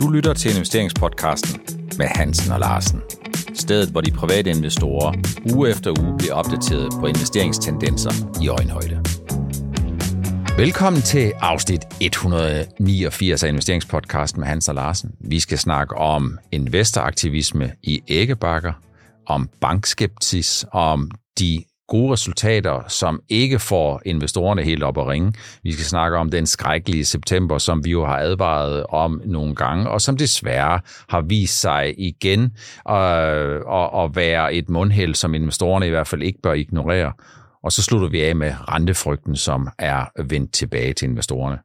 Du 0.00 0.08
lytter 0.08 0.34
til 0.34 0.50
investeringspodcasten 0.50 1.60
med 1.98 2.06
Hansen 2.06 2.52
og 2.52 2.60
Larsen. 2.60 3.02
Stedet, 3.54 3.88
hvor 3.88 4.00
de 4.00 4.10
private 4.10 4.50
investorer 4.50 5.14
uge 5.54 5.70
efter 5.70 6.00
uge 6.00 6.18
bliver 6.18 6.34
opdateret 6.34 6.92
på 7.00 7.06
investeringstendenser 7.06 8.10
i 8.42 8.48
øjenhøjde. 8.48 9.04
Velkommen 10.56 11.02
til 11.02 11.32
afsnit 11.40 11.80
189 12.00 13.42
af 13.44 13.48
investeringspodcasten 13.48 14.40
med 14.40 14.48
Hans 14.48 14.68
og 14.68 14.74
Larsen. 14.74 15.10
Vi 15.20 15.40
skal 15.40 15.58
snakke 15.58 15.96
om 15.96 16.38
investoraktivisme 16.52 17.72
i 17.82 18.00
æggebakker, 18.08 18.72
om 19.26 19.48
bankskeptis, 19.60 20.64
om 20.72 21.10
de 21.38 21.64
gode 21.90 22.12
resultater, 22.12 22.84
som 22.88 23.20
ikke 23.28 23.58
får 23.58 24.02
investorerne 24.04 24.62
helt 24.62 24.82
op 24.82 24.98
at 24.98 25.06
ringe. 25.06 25.32
Vi 25.62 25.72
skal 25.72 25.84
snakke 25.84 26.16
om 26.16 26.30
den 26.30 26.46
skrækkelige 26.46 27.04
september, 27.04 27.58
som 27.58 27.84
vi 27.84 27.90
jo 27.90 28.06
har 28.06 28.18
advaret 28.18 28.84
om 28.88 29.20
nogle 29.24 29.54
gange, 29.54 29.90
og 29.90 30.00
som 30.00 30.16
desværre 30.16 30.80
har 31.08 31.20
vist 31.20 31.60
sig 31.60 31.94
igen 31.98 32.42
øh, 32.90 33.60
at, 33.72 33.90
at 34.04 34.16
være 34.16 34.54
et 34.54 34.70
mundhæld, 34.70 35.14
som 35.14 35.34
investorerne 35.34 35.86
i 35.86 35.90
hvert 35.90 36.08
fald 36.08 36.22
ikke 36.22 36.40
bør 36.42 36.52
ignorere. 36.52 37.12
Og 37.62 37.72
så 37.72 37.82
slutter 37.82 38.08
vi 38.08 38.20
af 38.20 38.36
med 38.36 38.54
rentefrygten, 38.68 39.36
som 39.36 39.68
er 39.78 40.22
vendt 40.22 40.52
tilbage 40.52 40.92
til 40.92 41.08
investorerne. 41.08 41.58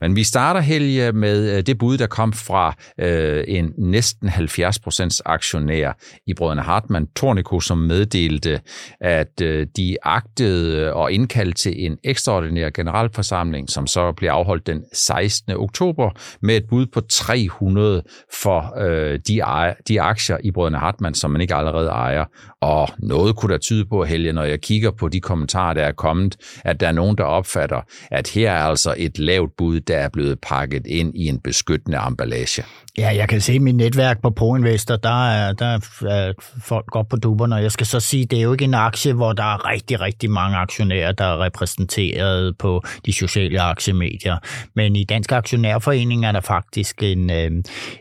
Men 0.00 0.16
vi 0.16 0.24
starter, 0.24 0.60
Helge, 0.60 1.12
med 1.12 1.56
øh, 1.56 1.62
det 1.66 1.78
bud, 1.78 1.98
der 1.98 2.06
kom 2.06 2.32
fra 2.32 2.74
øh, 3.00 3.44
en 3.48 3.72
næsten 3.78 4.28
70% 4.28 5.20
aktionær 5.24 5.92
i 6.26 6.34
Brødrene 6.34 6.62
Hartmann, 6.62 7.06
Tornico, 7.16 7.60
som 7.60 7.78
meddelte, 7.78 8.60
at 9.00 9.40
øh, 9.42 9.66
de 9.76 9.96
agtede 10.02 10.76
øh, 10.76 10.96
og 10.96 11.12
indkalde 11.12 11.52
til 11.52 11.84
en 11.86 11.98
ekstraordinær 12.04 12.70
generalforsamling, 12.70 13.70
som 13.70 13.86
så 13.86 14.12
bliver 14.12 14.32
afholdt 14.32 14.66
den 14.66 14.84
16. 14.92 15.52
oktober, 15.52 16.10
med 16.42 16.56
et 16.56 16.64
bud 16.70 16.86
på 16.86 17.00
300 17.00 18.02
for 18.42 18.78
øh, 18.78 19.18
de, 19.28 19.38
ejer, 19.38 19.74
de 19.88 20.00
aktier 20.00 20.36
i 20.44 20.50
Brødrene 20.50 20.78
Hartmann, 20.78 21.14
som 21.14 21.30
man 21.30 21.40
ikke 21.40 21.54
allerede 21.54 21.88
ejer. 21.88 22.24
Og 22.60 22.88
noget 22.98 23.36
kunne 23.36 23.52
der 23.52 23.58
tyde 23.58 23.84
på, 23.84 24.04
Helge, 24.04 24.32
når 24.32 24.44
jeg 24.44 24.60
kigger 24.60 24.90
på 24.90 25.08
de 25.08 25.20
kommentarer, 25.20 25.74
der 25.74 25.82
er 25.82 25.92
kommet, 25.92 26.36
at 26.64 26.80
der 26.80 26.88
er 26.88 26.92
nogen, 26.92 27.18
der 27.18 27.24
opfatter, 27.24 27.80
at 28.10 28.28
her 28.28 28.52
er 28.52 28.64
altså 28.64 28.94
et 28.98 29.18
lavt 29.18 29.49
bud, 29.58 29.80
der 29.80 29.96
er 29.96 30.08
blevet 30.08 30.38
pakket 30.42 30.86
ind 30.86 31.14
i 31.14 31.26
en 31.26 31.40
beskyttende 31.40 31.98
emballage. 32.06 32.64
Ja, 32.98 33.12
jeg 33.16 33.28
kan 33.28 33.40
se 33.40 33.58
mit 33.58 33.76
netværk 33.76 34.22
på 34.22 34.30
ProInvestor, 34.30 34.96
der 34.96 35.28
er, 35.28 35.52
der 35.52 35.66
er 35.66 36.32
folk 36.64 36.86
godt 36.86 37.08
på 37.08 37.16
duberne, 37.16 37.54
og 37.54 37.62
jeg 37.62 37.72
skal 37.72 37.86
så 37.86 38.00
sige, 38.00 38.24
det 38.24 38.38
er 38.38 38.42
jo 38.42 38.52
ikke 38.52 38.64
en 38.64 38.74
aktie, 38.74 39.12
hvor 39.12 39.32
der 39.32 39.42
er 39.42 39.70
rigtig, 39.70 40.00
rigtig 40.00 40.30
mange 40.30 40.56
aktionærer, 40.56 41.12
der 41.12 41.24
er 41.24 41.44
repræsenteret 41.44 42.58
på 42.58 42.82
de 43.06 43.12
sociale 43.12 43.60
aktiemedier. 43.60 44.38
Men 44.74 44.96
i 44.96 45.04
Dansk 45.04 45.32
Aktionærforening 45.32 46.26
er 46.26 46.32
der 46.32 46.40
faktisk 46.40 47.02
en, 47.02 47.30
øh, 47.30 47.50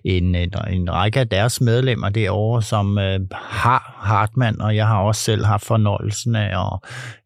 en, 0.03 0.35
en, 0.35 0.53
en 0.69 0.93
række 0.93 1.19
af 1.19 1.29
deres 1.29 1.61
medlemmer 1.61 2.09
derovre, 2.09 2.61
som 2.61 2.97
øh, 2.97 3.19
har 3.33 3.95
Hartmann, 3.97 4.61
og 4.61 4.75
jeg 4.75 4.87
har 4.87 4.97
også 4.97 5.21
selv 5.21 5.45
haft 5.45 5.65
fornøjelsen 5.65 6.35
af 6.35 6.49
at 6.65 6.79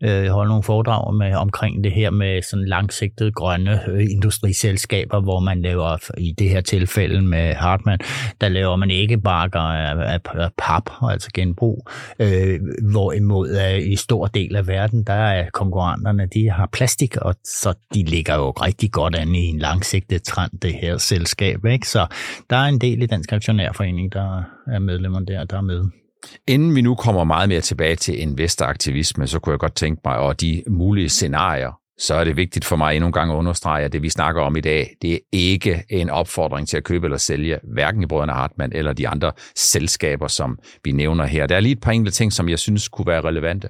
øh, 0.10 0.28
holde 0.28 0.50
nogle 0.50 0.64
foredrag 0.64 1.14
med, 1.14 1.36
omkring 1.36 1.84
det 1.84 1.92
her 1.92 2.10
med 2.10 2.42
sådan 2.42 2.66
langsigtede 2.66 3.32
grønne 3.32 3.82
øh, 3.88 4.06
industriselskaber, 4.14 5.22
hvor 5.22 5.40
man 5.40 5.62
laver 5.62 5.98
i 6.18 6.34
det 6.38 6.50
her 6.50 6.62
tilfælde 6.62 7.22
med 7.22 7.54
Hartmann, 7.54 8.00
der 8.42 8.50
laver 8.50 8.76
man 8.76 8.90
ikke 8.90 9.18
bakker 9.18 9.62
øh, 9.62 10.14
af, 10.14 10.20
af 10.34 10.50
pap, 10.58 10.90
altså 11.12 11.30
genbrug, 11.34 11.88
øh, 12.20 12.60
hvorimod 12.92 13.50
øh, 13.50 13.92
i 13.92 13.96
stor 13.96 14.28
del 14.28 14.56
af 14.56 14.68
verden, 14.68 15.04
der 15.04 15.14
er 15.14 15.50
konkurrenterne, 15.54 16.28
de 16.34 16.50
har 16.50 16.70
plastik, 16.72 17.18
og 17.18 17.36
så 17.44 17.74
de 17.94 18.04
ligger 18.04 18.36
jo 18.36 18.50
rigtig 18.50 18.92
godt 18.92 19.16
an 19.16 19.36
i 19.36 19.46
en 19.46 19.60
langsigtet 19.60 20.24
trend, 20.24 20.52
det 20.62 20.74
her 20.74 20.98
selskab. 20.98 21.66
Ikke? 21.66 21.88
Så 21.88 22.08
der 22.50 22.56
er 22.56 22.66
en 22.66 22.82
del 22.82 23.04
i 23.04 23.06
Dansk 23.06 23.32
Aktionærforening, 23.32 24.14
der 24.14 24.44
er 24.68 24.80
medlemmer 24.80 25.20
der, 25.20 25.44
der 25.44 25.58
er 25.58 25.62
med. 25.62 25.84
Inden 26.48 26.76
vi 26.76 26.82
nu 26.82 26.96
kommer 26.96 27.24
meget 27.24 27.50
mere 27.50 27.62
tilbage 27.62 27.96
til 27.96 28.22
investoraktivisme, 28.22 29.28
så 29.28 29.40
kunne 29.40 29.52
jeg 29.52 29.60
godt 29.60 29.76
tænke 29.76 30.02
mig, 30.06 30.18
og 30.18 30.42
de 30.42 30.64
mulige 30.70 31.10
scenarier, 31.10 31.80
så 31.98 32.16
er 32.16 32.24
det 32.24 32.38
vigtigt 32.38 32.66
for 32.66 32.76
mig 32.76 32.96
endnu 32.96 33.08
en 33.08 33.14
gang 33.14 33.32
at 33.32 33.36
understrege, 33.36 33.86
at 33.86 33.94
det 33.94 34.02
vi 34.02 34.10
snakker 34.10 34.42
om 34.42 34.56
i 34.56 34.62
dag, 34.62 34.96
det 35.02 35.14
er 35.14 35.18
ikke 35.32 35.84
en 35.90 36.10
opfordring 36.10 36.68
til 36.68 36.78
at 36.78 36.84
købe 36.84 37.06
eller 37.06 37.18
sælge, 37.18 37.60
hverken 37.74 38.04
i 38.04 38.06
Brødrene 38.06 38.34
Hartmann 38.34 38.74
eller 38.76 38.94
de 38.94 39.08
andre 39.08 39.32
selskaber, 39.56 40.28
som 40.28 40.60
vi 40.84 40.92
nævner 40.92 41.26
her. 41.26 41.48
Der 41.48 41.56
er 41.56 41.60
lige 41.60 41.72
et 41.72 41.82
par 41.82 41.92
enkelte 41.92 42.18
ting, 42.18 42.34
som 42.34 42.50
jeg 42.50 42.60
synes 42.60 42.88
kunne 42.88 43.08
være 43.08 43.22
relevante. 43.22 43.70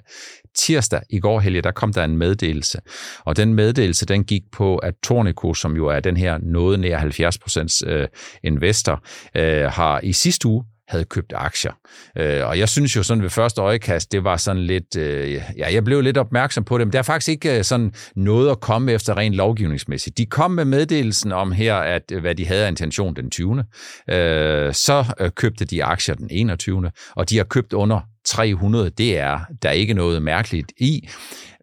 Tirsdag 0.55 1.01
i 1.09 1.19
går, 1.19 1.39
Helge, 1.39 1.61
der 1.61 1.71
kom 1.71 1.93
der 1.93 2.03
en 2.03 2.17
meddelelse, 2.17 2.79
og 3.25 3.37
den 3.37 3.53
meddelelse, 3.53 4.05
den 4.05 4.23
gik 4.23 4.43
på, 4.51 4.77
at 4.77 4.93
Tornico, 5.03 5.53
som 5.53 5.75
jo 5.75 5.87
er 5.87 5.99
den 5.99 6.17
her 6.17 6.37
noget 6.41 6.79
nær 6.79 6.99
70% 6.99 7.89
øh, 7.89 8.07
investor, 8.43 9.03
øh, 9.35 9.65
har 9.65 9.99
i 10.03 10.13
sidste 10.13 10.47
uge 10.47 10.63
havde 10.87 11.05
købt 11.05 11.33
aktier. 11.35 11.71
Øh, 12.17 12.47
og 12.47 12.59
jeg 12.59 12.69
synes 12.69 12.95
jo 12.95 13.03
sådan 13.03 13.23
ved 13.23 13.29
første 13.29 13.61
øjekast, 13.61 14.11
det 14.11 14.23
var 14.23 14.37
sådan 14.37 14.63
lidt, 14.63 14.95
øh, 14.97 15.33
ja, 15.33 15.73
jeg 15.73 15.83
blev 15.83 16.01
lidt 16.01 16.17
opmærksom 16.17 16.63
på 16.63 16.77
det, 16.77 16.87
men 16.87 16.93
der 16.93 16.99
er 16.99 17.03
faktisk 17.03 17.29
ikke 17.29 17.57
øh, 17.57 17.63
sådan 17.63 17.93
noget 18.15 18.51
at 18.51 18.59
komme 18.59 18.91
efter 18.91 19.17
rent 19.17 19.35
lovgivningsmæssigt. 19.35 20.17
De 20.17 20.25
kom 20.25 20.51
med 20.51 20.65
meddelelsen 20.65 21.31
om 21.31 21.51
her, 21.51 21.75
at 21.75 22.11
øh, 22.11 22.21
hvad 22.21 22.35
de 22.35 22.47
havde 22.47 22.65
af 22.65 22.69
intention 22.69 23.15
den 23.15 23.29
20. 23.29 23.63
Øh, 24.09 24.73
så 24.73 25.05
øh, 25.19 25.31
købte 25.31 25.65
de 25.65 25.83
aktier 25.83 26.15
den 26.15 26.27
21. 26.31 26.91
Og 27.15 27.29
de 27.29 27.37
har 27.37 27.43
købt 27.43 27.73
under 27.73 27.99
300, 28.25 28.89
det 28.89 29.17
er 29.17 29.39
der 29.61 29.69
er 29.69 29.73
ikke 29.73 29.93
noget 29.93 30.21
mærkeligt 30.21 30.71
i. 30.77 31.09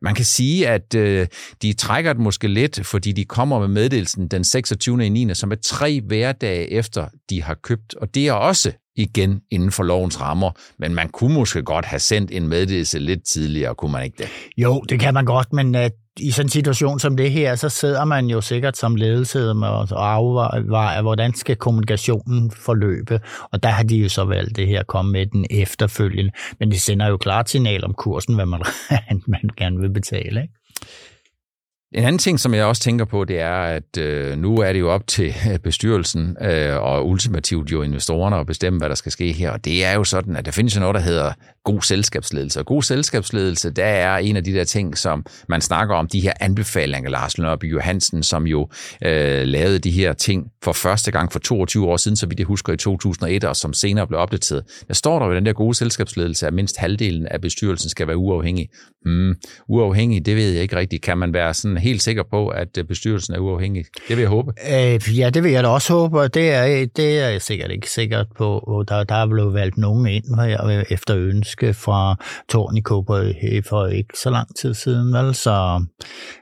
Man 0.03 0.15
kan 0.15 0.25
sige, 0.25 0.69
at 0.69 0.95
øh, 0.95 1.27
de 1.63 1.73
trækker 1.73 2.13
det 2.13 2.23
måske 2.23 2.49
lidt, 2.49 2.87
fordi 2.87 3.13
de 3.13 3.25
kommer 3.25 3.59
med 3.59 3.69
meddelelsen 3.69 4.29
den 4.29 4.45
26. 4.45 5.07
i 5.07 5.09
9., 5.09 5.35
som 5.35 5.53
er 5.53 5.57
tre 5.65 6.01
hverdage 6.01 6.71
efter, 6.71 7.07
de 7.31 7.43
har 7.43 7.55
købt. 7.55 7.95
Og 7.95 8.15
det 8.15 8.29
er 8.29 8.33
også 8.33 8.73
igen 9.01 9.41
inden 9.51 9.71
for 9.71 9.83
lovens 9.83 10.21
rammer, 10.21 10.51
men 10.79 10.95
man 10.95 11.09
kunne 11.09 11.35
måske 11.35 11.63
godt 11.63 11.85
have 11.85 12.01
sendt 12.01 12.31
en 12.31 12.49
meddelelse 12.49 12.99
lidt 12.99 13.21
tidligere, 13.33 13.75
kunne 13.75 13.93
man 13.93 14.05
ikke 14.05 14.17
det? 14.19 14.29
Jo, 14.57 14.81
det 14.81 15.01
kan 15.01 15.15
man 15.15 15.25
godt, 15.25 15.53
men 15.53 15.75
uh, 15.75 15.81
i 16.21 16.31
sådan 16.31 16.47
en 16.47 16.51
situation 16.51 17.01
som 17.01 17.17
det 17.17 17.31
her, 17.31 17.55
så 17.55 17.69
sidder 17.69 18.05
man 18.05 18.27
jo 18.27 18.41
sikkert 18.41 18.77
som 18.77 18.97
ledelse 18.97 19.51
og 19.51 20.13
afvejer, 20.15 21.03
hvordan 21.03 21.35
skal 21.35 21.57
kommunikationen 21.57 22.51
forløbe, 22.51 23.21
og 23.53 23.63
der 23.63 23.69
har 23.69 23.83
de 23.83 23.97
jo 23.97 24.09
så 24.09 24.25
valgt 24.25 24.57
det 24.57 24.67
her 24.67 24.81
at 24.81 24.87
komme 24.87 25.13
med 25.13 25.27
den 25.27 25.47
efterfølgende, 25.51 26.33
men 26.61 26.71
det 26.71 26.81
sender 26.81 27.09
jo 27.09 27.17
klart 27.17 27.51
signal 27.51 27.85
om 27.85 27.95
kursen, 27.95 28.35
hvad 28.35 28.47
man, 28.47 28.63
man 29.27 29.41
gerne 29.57 29.81
vil 29.81 29.91
betale, 29.91 30.43
ikke? 30.43 30.55
En 31.95 32.05
anden 32.05 32.19
ting, 32.19 32.41
som 32.41 32.55
jeg 32.55 32.65
også 32.65 32.83
tænker 32.83 33.05
på, 33.05 33.25
det 33.25 33.41
er, 33.41 33.63
at 33.63 33.99
øh, 33.99 34.39
nu 34.39 34.57
er 34.57 34.73
det 34.73 34.81
jo 34.81 34.91
op 34.91 35.07
til 35.07 35.35
øh, 35.53 35.59
bestyrelsen 35.59 36.37
øh, 36.43 36.83
og 36.83 37.09
ultimativt 37.09 37.73
jo 37.73 37.83
investorerne 37.83 38.37
at 38.37 38.47
bestemme, 38.47 38.79
hvad 38.79 38.89
der 38.89 38.95
skal 38.95 39.13
ske 39.13 39.33
her. 39.33 39.51
Og 39.51 39.65
det 39.65 39.85
er 39.85 39.93
jo 39.93 40.05
sådan, 40.05 40.37
at 40.37 40.45
der 40.45 40.51
findes 40.51 40.77
jo 40.77 40.81
noget, 40.81 40.95
der 40.95 41.01
hedder 41.01 41.33
god 41.65 41.83
selskabsledelse. 41.83 42.61
Og 42.61 42.67
god 42.67 42.83
selskabsledelse, 42.83 43.71
der 43.71 43.85
er 43.85 44.19
en 44.19 44.37
af 44.37 44.45
de 44.45 44.53
der 44.53 44.65
ting, 44.65 44.99
som 44.99 45.27
man 45.49 45.61
snakker 45.61 45.95
om, 45.95 46.09
de 46.09 46.21
her 46.21 46.33
anbefalinger, 46.41 47.11
Lars 47.11 47.39
Lønnerby 47.39 47.73
Johansen, 47.73 48.23
som 48.23 48.47
jo 48.47 48.69
øh, 49.05 49.43
lavede 49.43 49.79
de 49.79 49.91
her 49.91 50.13
ting 50.13 50.47
for 50.65 50.73
første 50.73 51.11
gang 51.11 51.33
for 51.33 51.39
22 51.39 51.89
år 51.89 51.97
siden, 51.97 52.17
så 52.17 52.27
vidt 52.27 52.39
jeg 52.39 52.47
husker 52.47 52.73
i 52.73 52.77
2001, 52.77 53.45
og 53.45 53.57
som 53.57 53.73
senere 53.73 54.07
blev 54.07 54.21
opdateret. 54.21 54.65
Der 54.89 54.95
står 54.95 55.19
der 55.19 55.27
jo 55.27 55.35
den 55.35 55.47
der 55.47 55.53
gode 55.53 55.75
selskabsledelse, 55.75 56.47
at 56.47 56.55
mindst 56.55 56.77
halvdelen 56.77 57.27
af 57.27 57.41
bestyrelsen 57.41 57.91
skal 57.91 58.07
være 58.07 58.17
uafhængig. 58.17 58.69
Mm, 59.05 59.35
uafhængig, 59.69 60.27
det 60.27 60.37
ved 60.37 60.51
jeg 60.51 60.63
ikke 60.63 60.77
rigtigt. 60.77 61.03
Kan 61.03 61.19
man 61.19 61.35
være 61.35 61.55
sådan 61.55 61.80
helt 61.81 62.03
sikker 62.03 62.23
på, 62.31 62.49
at 62.49 62.79
øh, 62.79 62.85
bestyrelsen 62.85 63.35
er 63.35 63.39
uafhængig? 63.39 63.85
Det 64.09 64.17
vil 64.17 64.23
jeg 64.23 64.29
håbe. 64.29 64.53
Øh, 64.73 65.19
ja, 65.19 65.31
det 65.31 65.45
vil 65.45 65.53
jeg 65.53 65.63
da 65.63 65.69
også 65.69 65.93
håbe, 65.93 66.21
og 66.21 66.35
det 66.35 66.51
er, 66.51 66.87
det 66.97 67.19
er 67.19 67.29
jeg 67.29 67.43
sikkert 67.43 67.71
ikke 67.71 67.91
sikkert 67.91 68.27
på. 68.37 68.85
Der, 68.89 69.05
der 69.05 69.15
er 69.15 69.27
blevet 69.27 69.55
valgt 69.55 69.79
nogen 69.79 70.07
ind 70.07 70.25
efter 70.91 71.17
ønske 71.17 71.75
fra 71.75 72.17
Tornico 72.49 73.05
for 73.69 73.87
ikke 73.87 74.19
så 74.23 74.31
lang 74.31 74.57
tid 74.57 74.75
siden. 74.75 75.13
Vel? 75.13 75.35
Så 75.35 75.85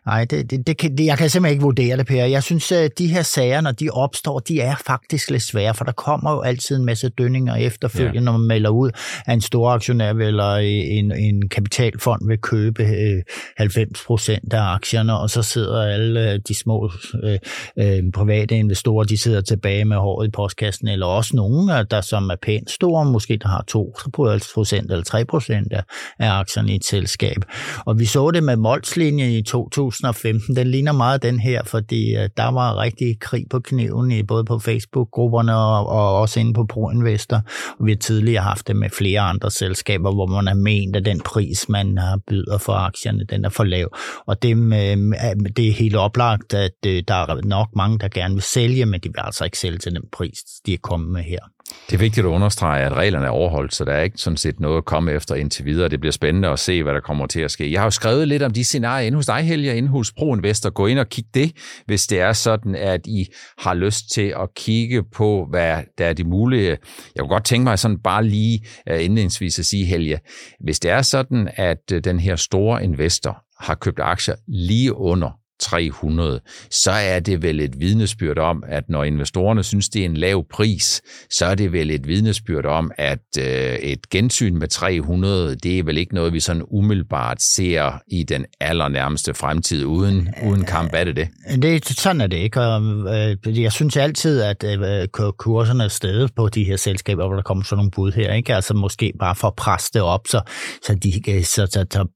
nej, 0.06 0.24
det, 0.24 0.50
det, 0.50 0.66
det 0.66 0.76
kan, 0.76 0.96
jeg 0.98 1.18
kan 1.18 1.30
simpelthen 1.30 1.52
ikke 1.52 1.62
vurdere 1.62 1.96
det, 1.96 2.06
Per. 2.06 2.24
Jeg 2.24 2.42
synes, 2.42 2.72
at 2.72 2.98
de 2.98 3.06
her 3.06 3.22
sager, 3.22 3.60
når 3.60 3.72
de 3.72 3.90
opstår, 3.90 4.38
de 4.38 4.60
er 4.60 4.74
faktisk 4.86 5.30
lidt 5.30 5.42
svære, 5.42 5.74
for 5.74 5.84
der 5.84 5.92
kommer 5.92 6.32
jo 6.32 6.40
altid 6.40 6.76
en 6.76 6.84
masse 6.84 7.08
dønninger 7.08 7.54
efterfølgende, 7.54 8.18
ja. 8.18 8.24
når 8.24 8.32
man 8.32 8.46
melder 8.46 8.70
ud, 8.70 8.90
at 9.26 9.34
en 9.34 9.40
stor 9.40 9.70
aktionær 9.70 10.12
eller 10.12 10.54
en, 10.56 11.12
en 11.12 11.48
kapitalfond 11.48 12.28
vil 12.28 12.38
købe 12.38 12.84
90 13.56 14.04
procent 14.06 14.52
af 14.52 14.74
aktierne, 14.74 15.18
og 15.28 15.32
så 15.32 15.42
sidder 15.42 15.82
alle 15.82 16.32
øh, 16.32 16.40
de 16.48 16.54
små 16.54 16.90
øh, 17.22 17.38
øh, 17.78 18.02
private 18.14 18.54
investorer, 18.54 19.04
de 19.04 19.18
sidder 19.18 19.40
tilbage 19.40 19.84
med 19.84 19.96
håret 19.96 20.26
i 20.26 20.30
postkassen, 20.30 20.88
eller 20.88 21.06
også 21.06 21.36
nogen, 21.36 21.68
der 21.90 22.00
som 22.00 22.30
er 22.30 22.36
pænt 22.42 22.70
store, 22.70 23.04
måske 23.04 23.36
der 23.36 23.48
har 23.48 23.64
2% 23.76 24.76
eller 24.76 25.62
3% 25.70 25.76
af, 25.76 25.82
af 26.18 26.38
aktierne 26.38 26.72
i 26.72 26.74
et 26.74 26.84
selskab. 26.84 27.36
Og 27.86 27.98
vi 27.98 28.04
så 28.04 28.30
det 28.30 28.44
med 28.44 28.56
Molslinjen 28.56 29.30
i 29.30 29.42
2015, 29.42 30.56
den 30.56 30.66
ligner 30.66 30.92
meget 30.92 31.22
den 31.22 31.40
her, 31.40 31.64
fordi 31.64 32.16
øh, 32.16 32.28
der 32.36 32.50
var 32.50 32.80
rigtig 32.80 33.20
krig 33.20 33.44
på 33.50 33.60
kniven 33.60 34.10
i 34.12 34.22
både 34.22 34.44
på 34.44 34.58
Facebook-grupperne 34.58 35.56
og, 35.56 35.86
og 35.86 36.20
også 36.20 36.40
inde 36.40 36.54
på 36.54 36.64
ProInvestor. 36.64 37.42
Og 37.78 37.86
vi 37.86 37.90
har 37.90 37.98
tidligere 37.98 38.42
haft 38.42 38.68
det 38.68 38.76
med 38.76 38.90
flere 38.90 39.20
andre 39.20 39.50
selskaber, 39.50 40.14
hvor 40.14 40.26
man 40.26 40.46
har 40.46 40.54
ment, 40.54 40.96
at 40.96 41.04
den 41.04 41.20
pris, 41.20 41.68
man 41.68 41.98
har 41.98 42.20
byder 42.28 42.58
for 42.58 42.72
aktierne, 42.72 43.24
den 43.24 43.44
er 43.44 43.48
for 43.48 43.64
lav. 43.64 43.96
Og 44.26 44.42
det 44.42 44.56
med, 44.56 44.96
det 45.56 45.68
er 45.68 45.72
helt 45.72 45.96
oplagt, 45.96 46.54
at 46.54 46.86
øh, 46.86 47.02
der 47.08 47.14
er 47.14 47.46
nok 47.46 47.68
mange, 47.76 47.98
der 47.98 48.08
gerne 48.08 48.34
vil 48.34 48.42
sælge, 48.42 48.86
men 48.86 49.00
de 49.00 49.08
vil 49.08 49.20
altså 49.24 49.44
ikke 49.44 49.58
sælge 49.58 49.78
til 49.78 49.92
den 49.92 50.02
pris, 50.12 50.38
de 50.66 50.74
er 50.74 50.78
kommet 50.82 51.10
med 51.10 51.22
her. 51.22 51.38
Det 51.86 51.94
er 51.94 51.98
vigtigt 51.98 52.26
at 52.26 52.30
understrege, 52.30 52.84
at 52.84 52.92
reglerne 52.92 53.26
er 53.26 53.30
overholdt, 53.30 53.74
så 53.74 53.84
der 53.84 53.92
er 53.92 54.02
ikke 54.02 54.18
sådan 54.18 54.36
set 54.36 54.60
noget 54.60 54.76
at 54.76 54.84
komme 54.84 55.12
efter 55.12 55.34
indtil 55.34 55.64
videre. 55.64 55.88
Det 55.88 56.00
bliver 56.00 56.12
spændende 56.12 56.48
at 56.48 56.58
se, 56.58 56.82
hvad 56.82 56.94
der 56.94 57.00
kommer 57.00 57.26
til 57.26 57.40
at 57.40 57.50
ske. 57.50 57.72
Jeg 57.72 57.80
har 57.80 57.86
jo 57.86 57.90
skrevet 57.90 58.28
lidt 58.28 58.42
om 58.42 58.52
de 58.52 58.64
scenarier 58.64 59.06
inde 59.06 59.16
hos 59.16 59.26
dig, 59.26 59.42
Helge, 59.42 59.76
inde 59.76 59.88
hos 59.88 60.12
Pro 60.12 60.34
Investor. 60.34 60.70
Gå 60.70 60.86
ind 60.86 60.98
og 60.98 61.08
kig 61.08 61.24
det, 61.34 61.52
hvis 61.86 62.06
det 62.06 62.20
er 62.20 62.32
sådan, 62.32 62.74
at 62.74 63.06
I 63.06 63.26
har 63.58 63.74
lyst 63.74 64.10
til 64.12 64.34
at 64.42 64.48
kigge 64.56 65.02
på, 65.14 65.46
hvad 65.50 65.82
der 65.98 66.06
er 66.06 66.12
de 66.12 66.24
mulige. 66.24 66.68
Jeg 66.68 66.78
kunne 67.20 67.28
godt 67.28 67.44
tænke 67.44 67.64
mig 67.64 67.78
sådan 67.78 67.98
bare 67.98 68.24
lige 68.24 68.60
øh, 68.88 69.04
indledningsvis 69.04 69.58
at 69.58 69.64
sige, 69.64 69.84
Helge, 69.84 70.18
hvis 70.60 70.80
det 70.80 70.90
er 70.90 71.02
sådan, 71.02 71.48
at 71.54 71.92
øh, 71.92 72.04
den 72.04 72.20
her 72.20 72.36
store 72.36 72.84
investor 72.84 73.47
har 73.60 73.74
købt 73.74 74.00
aktier 74.00 74.34
lige 74.46 74.94
under 74.94 75.30
300, 75.60 76.40
så 76.70 76.90
er 76.90 77.20
det 77.20 77.42
vel 77.42 77.60
et 77.60 77.80
vidnesbyrd 77.80 78.38
om, 78.38 78.64
at 78.66 78.88
når 78.88 79.04
investorerne 79.04 79.62
synes, 79.62 79.88
det 79.88 80.02
er 80.02 80.06
en 80.06 80.16
lav 80.16 80.44
pris, 80.50 81.02
så 81.30 81.46
er 81.46 81.54
det 81.54 81.72
vel 81.72 81.90
et 81.90 82.08
vidnesbyrd 82.08 82.64
om, 82.64 82.92
at 82.98 83.18
øh, 83.38 83.44
et 83.74 84.10
gensyn 84.10 84.58
med 84.58 84.68
300, 84.68 85.56
det 85.56 85.78
er 85.78 85.82
vel 85.82 85.98
ikke 85.98 86.14
noget, 86.14 86.32
vi 86.32 86.40
sådan 86.40 86.62
umiddelbart 86.70 87.42
ser 87.42 88.02
i 88.06 88.22
den 88.22 88.44
allernærmeste 88.60 89.34
fremtid, 89.34 89.84
uden, 89.84 90.28
uden 90.46 90.64
kamp, 90.64 90.90
er 90.94 91.04
det 91.04 91.16
det? 91.16 91.28
Øh, 91.50 91.62
det 91.62 91.86
sådan 91.86 92.20
er 92.20 92.26
det 92.26 92.36
ikke, 92.36 92.60
øh, 92.60 93.62
jeg 93.62 93.72
synes 93.72 93.96
altid, 93.96 94.42
at 94.42 94.64
øh, 94.64 95.08
kurserne 95.38 95.84
er 95.84 95.88
stedet 95.88 96.34
på 96.34 96.48
de 96.48 96.64
her 96.64 96.76
selskaber, 96.76 97.26
hvor 97.26 97.34
der 97.34 97.42
kommer 97.42 97.64
sådan 97.64 97.76
nogle 97.76 97.90
bud 97.90 98.12
her, 98.12 98.32
ikke? 98.32 98.54
altså 98.54 98.74
måske 98.74 99.12
bare 99.18 99.34
for 99.34 99.48
at 99.48 99.54
presse 99.56 99.90
det 99.94 100.02
op, 100.02 100.26
så, 100.26 100.40
så, 100.86 100.94
de, 100.94 101.44
så, 101.44 101.66
så, 101.66 101.86
så 101.90 102.06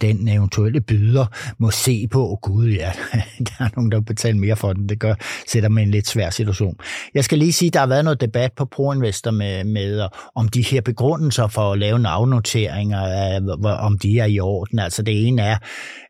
den 0.00 0.28
eventuelle 0.28 0.80
byder 0.80 1.26
må 1.58 1.70
se 1.70 2.08
på, 2.10 2.38
gud, 2.42 2.69
ja, 2.72 2.92
der 3.48 3.64
er 3.64 3.68
nogen, 3.76 3.92
der 3.92 4.00
betaler 4.00 4.38
mere 4.38 4.56
for 4.56 4.72
den. 4.72 4.88
Det 4.88 4.98
gør, 4.98 5.14
sætter 5.46 5.68
mig 5.68 5.80
i 5.80 5.84
en 5.84 5.90
lidt 5.90 6.08
svær 6.08 6.30
situation. 6.30 6.76
Jeg 7.14 7.24
skal 7.24 7.38
lige 7.38 7.52
sige, 7.52 7.66
at 7.66 7.74
der 7.74 7.80
har 7.80 7.86
været 7.86 8.04
noget 8.04 8.20
debat 8.20 8.52
på 8.52 8.64
ProInvestor 8.64 9.30
med, 9.30 9.64
med 9.64 10.08
om 10.34 10.48
de 10.48 10.62
her 10.62 10.80
begrundelser 10.80 11.46
for 11.46 11.72
at 11.72 11.78
lave 11.78 11.98
navnoteringer, 11.98 13.02
øh, 13.36 13.84
om 13.84 13.98
de 13.98 14.18
er 14.18 14.24
i 14.24 14.40
orden. 14.40 14.78
Altså 14.78 15.02
det 15.02 15.26
ene 15.26 15.42
er 15.42 15.56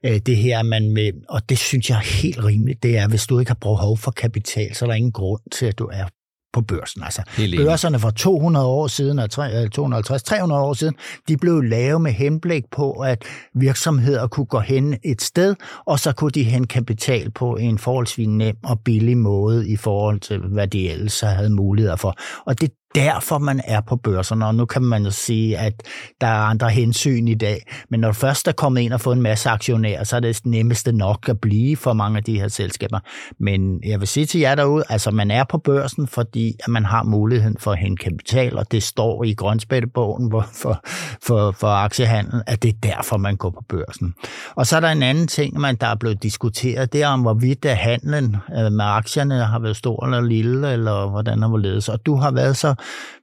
øh, 0.06 0.20
det 0.26 0.36
her, 0.36 0.62
man 0.62 0.92
med, 0.92 1.12
og 1.28 1.48
det 1.48 1.58
synes 1.58 1.90
jeg 1.90 1.96
er 1.96 2.22
helt 2.22 2.44
rimeligt, 2.44 2.82
det 2.82 2.98
er, 2.98 3.08
hvis 3.08 3.26
du 3.26 3.38
ikke 3.38 3.50
har 3.50 3.58
behov 3.60 3.98
for 3.98 4.10
kapital, 4.10 4.74
så 4.74 4.84
er 4.84 4.86
der 4.86 4.94
ingen 4.94 5.12
grund 5.12 5.40
til, 5.52 5.66
at 5.66 5.78
du 5.78 5.84
er 5.92 6.04
på 6.52 6.60
børsen. 6.60 7.02
Altså, 7.02 7.22
børserne 7.56 7.98
for 7.98 8.10
200 8.10 8.66
år 8.66 8.86
siden, 8.86 9.28
250, 9.70 10.22
300 10.22 10.62
år 10.62 10.72
siden, 10.72 10.94
de 11.28 11.36
blev 11.36 11.62
lavet 11.62 12.00
med 12.00 12.12
henblik 12.12 12.64
på, 12.72 12.92
at 12.92 13.24
virksomheder 13.54 14.26
kunne 14.26 14.46
gå 14.46 14.58
hen 14.58 14.96
et 15.04 15.22
sted, 15.22 15.54
og 15.86 15.98
så 16.00 16.12
kunne 16.12 16.30
de 16.30 16.44
hente 16.44 16.68
kapital 16.68 17.30
på 17.30 17.56
en 17.56 17.78
forholdsvis 17.78 18.28
nem 18.28 18.56
og 18.64 18.80
billig 18.84 19.18
måde 19.18 19.68
i 19.68 19.76
forhold 19.76 20.20
til, 20.20 20.38
hvad 20.38 20.68
de 20.68 20.90
ellers 20.90 21.20
havde 21.20 21.50
muligheder 21.50 21.96
for. 21.96 22.16
Og 22.46 22.60
det 22.60 22.70
derfor, 22.94 23.38
man 23.38 23.60
er 23.64 23.80
på 23.80 23.96
børserne. 23.96 24.46
Og 24.46 24.54
nu 24.54 24.64
kan 24.64 24.82
man 24.82 25.04
jo 25.04 25.10
sige, 25.10 25.58
at 25.58 25.82
der 26.20 26.26
er 26.26 26.40
andre 26.40 26.70
hensyn 26.70 27.28
i 27.28 27.34
dag. 27.34 27.66
Men 27.88 28.00
når 28.00 28.12
først 28.12 28.48
er 28.48 28.52
kommet 28.52 28.80
ind 28.80 28.92
og 28.92 29.00
fået 29.00 29.16
en 29.16 29.22
masse 29.22 29.50
aktionærer, 29.50 30.04
så 30.04 30.16
er 30.16 30.20
det 30.20 30.40
nemmeste 30.44 30.92
nok 30.92 31.28
at 31.28 31.40
blive 31.40 31.76
for 31.76 31.92
mange 31.92 32.16
af 32.16 32.24
de 32.24 32.40
her 32.40 32.48
selskaber. 32.48 32.98
Men 33.38 33.80
jeg 33.84 34.00
vil 34.00 34.08
sige 34.08 34.26
til 34.26 34.40
jer 34.40 34.54
derude, 34.54 34.84
altså 34.88 35.10
man 35.10 35.30
er 35.30 35.44
på 35.44 35.58
børsen, 35.58 36.06
fordi 36.06 36.56
at 36.64 36.68
man 36.68 36.84
har 36.84 37.02
muligheden 37.02 37.56
for 37.58 37.72
at 37.72 37.78
hente 37.78 38.04
kapital, 38.04 38.58
og 38.58 38.72
det 38.72 38.82
står 38.82 39.24
i 39.24 39.34
grønspættebogen 39.34 40.32
for, 40.52 40.80
for, 41.22 41.50
for 41.50 41.66
aktiehandel, 41.66 42.42
at 42.46 42.62
det 42.62 42.68
er 42.68 42.78
derfor, 42.82 43.16
man 43.16 43.36
går 43.36 43.50
på 43.50 43.64
børsen. 43.68 44.14
Og 44.54 44.66
så 44.66 44.76
er 44.76 44.80
der 44.80 44.88
en 44.88 45.02
anden 45.02 45.26
ting, 45.26 45.60
man 45.60 45.76
der 45.76 45.86
er 45.86 45.94
blevet 45.94 46.22
diskuteret, 46.22 46.92
det 46.92 47.02
er 47.02 47.08
om, 47.08 47.20
hvorvidt 47.20 47.64
handlen 47.64 48.36
øh, 48.58 48.72
med 48.72 48.84
aktierne 48.84 49.44
har 49.44 49.58
været 49.58 49.76
stor 49.76 50.04
eller 50.04 50.20
lille, 50.20 50.72
eller 50.72 51.06
hvordan 51.06 51.42
har 51.42 51.48
hvorledes. 51.48 51.88
Og 51.88 52.06
du 52.06 52.16
har 52.16 52.30
været 52.30 52.56
så 52.56 52.74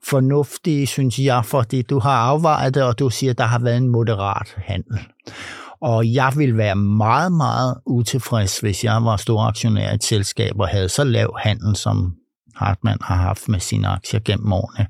fornuftige, 0.04 0.88
synes 0.88 1.20
jeg, 1.20 1.46
fordi 1.46 1.82
du 1.82 2.00
har 2.00 2.18
afvejet 2.18 2.74
det, 2.76 2.84
og 2.84 3.00
du 3.00 3.10
siger, 3.10 3.32
at 3.32 3.38
der 3.38 3.44
har 3.44 3.60
været 3.60 3.78
en 3.78 3.90
moderat 3.90 4.56
handel. 4.58 5.00
Og 5.82 6.14
jeg 6.14 6.34
vil 6.36 6.58
være 6.58 6.76
meget, 6.76 7.32
meget 7.32 7.78
utilfreds, 7.86 8.60
hvis 8.60 8.84
jeg 8.84 9.04
var 9.04 9.18
stor 9.18 9.42
aktionær 9.42 9.92
i 9.92 9.96
et 9.96 10.04
selskab 10.04 10.60
og 10.60 10.68
havde 10.68 10.90
så 10.90 11.04
lav 11.04 11.38
handel, 11.40 11.76
som 11.76 12.14
Hartmann 12.58 13.00
har 13.02 13.16
haft 13.16 13.50
med 13.50 13.60
sine 13.60 13.88
aktier 13.88 14.20
gennem 14.26 14.54
årene. 14.54 14.88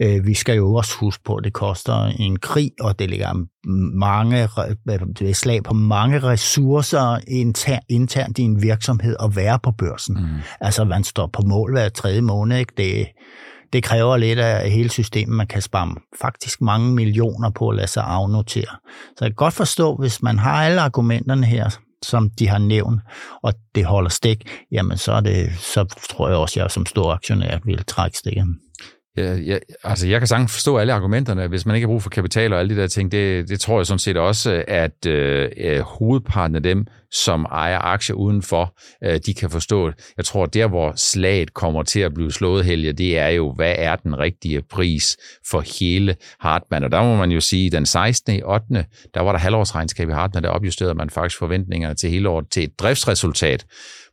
Øh, 0.00 0.26
vi 0.26 0.34
skal 0.34 0.56
jo 0.56 0.74
også 0.74 0.96
huske 1.00 1.24
på, 1.24 1.34
at 1.34 1.44
det 1.44 1.52
koster 1.52 2.04
en 2.04 2.38
krig, 2.38 2.70
og 2.80 2.98
det 2.98 3.10
ligger 3.10 3.44
mange 3.98 4.48
det 5.18 5.36
slag 5.36 5.62
på 5.62 5.74
mange 5.74 6.18
ressourcer 6.18 7.18
internt 7.88 8.38
i 8.38 8.42
en 8.42 8.62
virksomhed 8.62 9.16
at 9.22 9.36
være 9.36 9.58
på 9.62 9.72
børsen. 9.72 10.14
Mm. 10.20 10.26
Altså, 10.60 10.84
man 10.84 11.04
står 11.04 11.26
på 11.26 11.42
mål 11.46 11.72
hver 11.72 11.88
tredje 11.88 12.20
måned. 12.20 12.58
Ikke? 12.58 12.72
Det, 12.76 13.06
det 13.72 13.84
kræver 13.84 14.16
lidt 14.16 14.38
af 14.38 14.70
hele 14.70 14.90
systemet. 14.90 15.36
Man 15.36 15.46
kan 15.46 15.62
spare 15.62 15.94
faktisk 16.22 16.60
mange 16.60 16.94
millioner 16.94 17.50
på 17.50 17.68
at 17.68 17.76
lade 17.76 17.86
sig 17.86 18.04
afnotere. 18.04 18.76
Så 19.16 19.24
jeg 19.24 19.30
kan 19.30 19.34
godt 19.34 19.54
forstå, 19.54 19.96
hvis 19.96 20.22
man 20.22 20.38
har 20.38 20.64
alle 20.64 20.80
argumenterne 20.80 21.46
her, 21.46 21.70
som 22.02 22.30
de 22.30 22.48
har 22.48 22.58
nævnt, 22.58 23.00
og 23.42 23.54
det 23.74 23.84
holder 23.84 24.10
stik, 24.10 24.50
jamen 24.72 24.98
så, 24.98 25.12
er 25.12 25.20
det, 25.20 25.52
så 25.58 25.84
tror 26.10 26.28
jeg 26.28 26.36
også, 26.36 26.60
at 26.60 26.62
jeg 26.62 26.70
som 26.70 26.86
stor 26.86 27.12
aktionær 27.12 27.58
vil 27.64 27.84
trække 27.84 28.18
stikken. 28.18 28.58
Ja, 29.16 29.34
ja, 29.34 29.58
altså 29.84 30.08
jeg 30.08 30.20
kan 30.20 30.26
sagtens 30.26 30.52
forstå 30.52 30.78
alle 30.78 30.92
argumenterne. 30.92 31.48
Hvis 31.48 31.66
man 31.66 31.76
ikke 31.76 31.86
har 31.86 31.92
brug 31.92 32.02
for 32.02 32.10
kapital 32.10 32.52
og 32.52 32.58
alle 32.58 32.74
de 32.74 32.80
der 32.80 32.86
ting, 32.86 33.12
det, 33.12 33.48
det 33.48 33.60
tror 33.60 33.78
jeg 33.78 33.86
sådan 33.86 33.98
set 33.98 34.16
også, 34.16 34.64
at 34.68 35.06
øh, 35.06 35.50
øh, 35.56 35.80
hovedparten 35.80 36.56
af 36.56 36.62
dem, 36.62 36.86
som 37.10 37.46
ejer 37.50 37.78
aktier 37.78 38.16
udenfor, 38.16 38.74
øh, 39.04 39.20
de 39.26 39.34
kan 39.34 39.50
forstå 39.50 39.86
det. 39.88 39.94
Jeg 40.16 40.24
tror, 40.24 40.46
der 40.46 40.66
hvor 40.66 40.92
slaget 40.96 41.54
kommer 41.54 41.82
til 41.82 42.00
at 42.00 42.14
blive 42.14 42.32
slået, 42.32 42.64
Helge, 42.64 42.92
det 42.92 43.18
er 43.18 43.28
jo, 43.28 43.52
hvad 43.52 43.74
er 43.78 43.96
den 43.96 44.18
rigtige 44.18 44.62
pris 44.62 45.16
for 45.50 45.60
hele 45.80 46.16
Hartmann? 46.40 46.84
Og 46.84 46.92
der 46.92 47.02
må 47.02 47.16
man 47.16 47.30
jo 47.30 47.40
sige, 47.40 47.70
den 47.70 47.86
16. 47.86 48.34
i 48.34 48.42
8. 48.42 48.64
der 49.14 49.20
var 49.20 49.32
der 49.32 49.38
halvårsregnskab 49.38 50.08
i 50.08 50.12
Hartmann, 50.12 50.44
der 50.44 50.50
opjusterede 50.50 50.94
man 50.94 51.10
faktisk 51.10 51.38
forventningerne 51.38 51.94
til 51.94 52.10
hele 52.10 52.28
året 52.28 52.46
til 52.50 52.64
et 52.64 52.78
driftsresultat, 52.78 53.66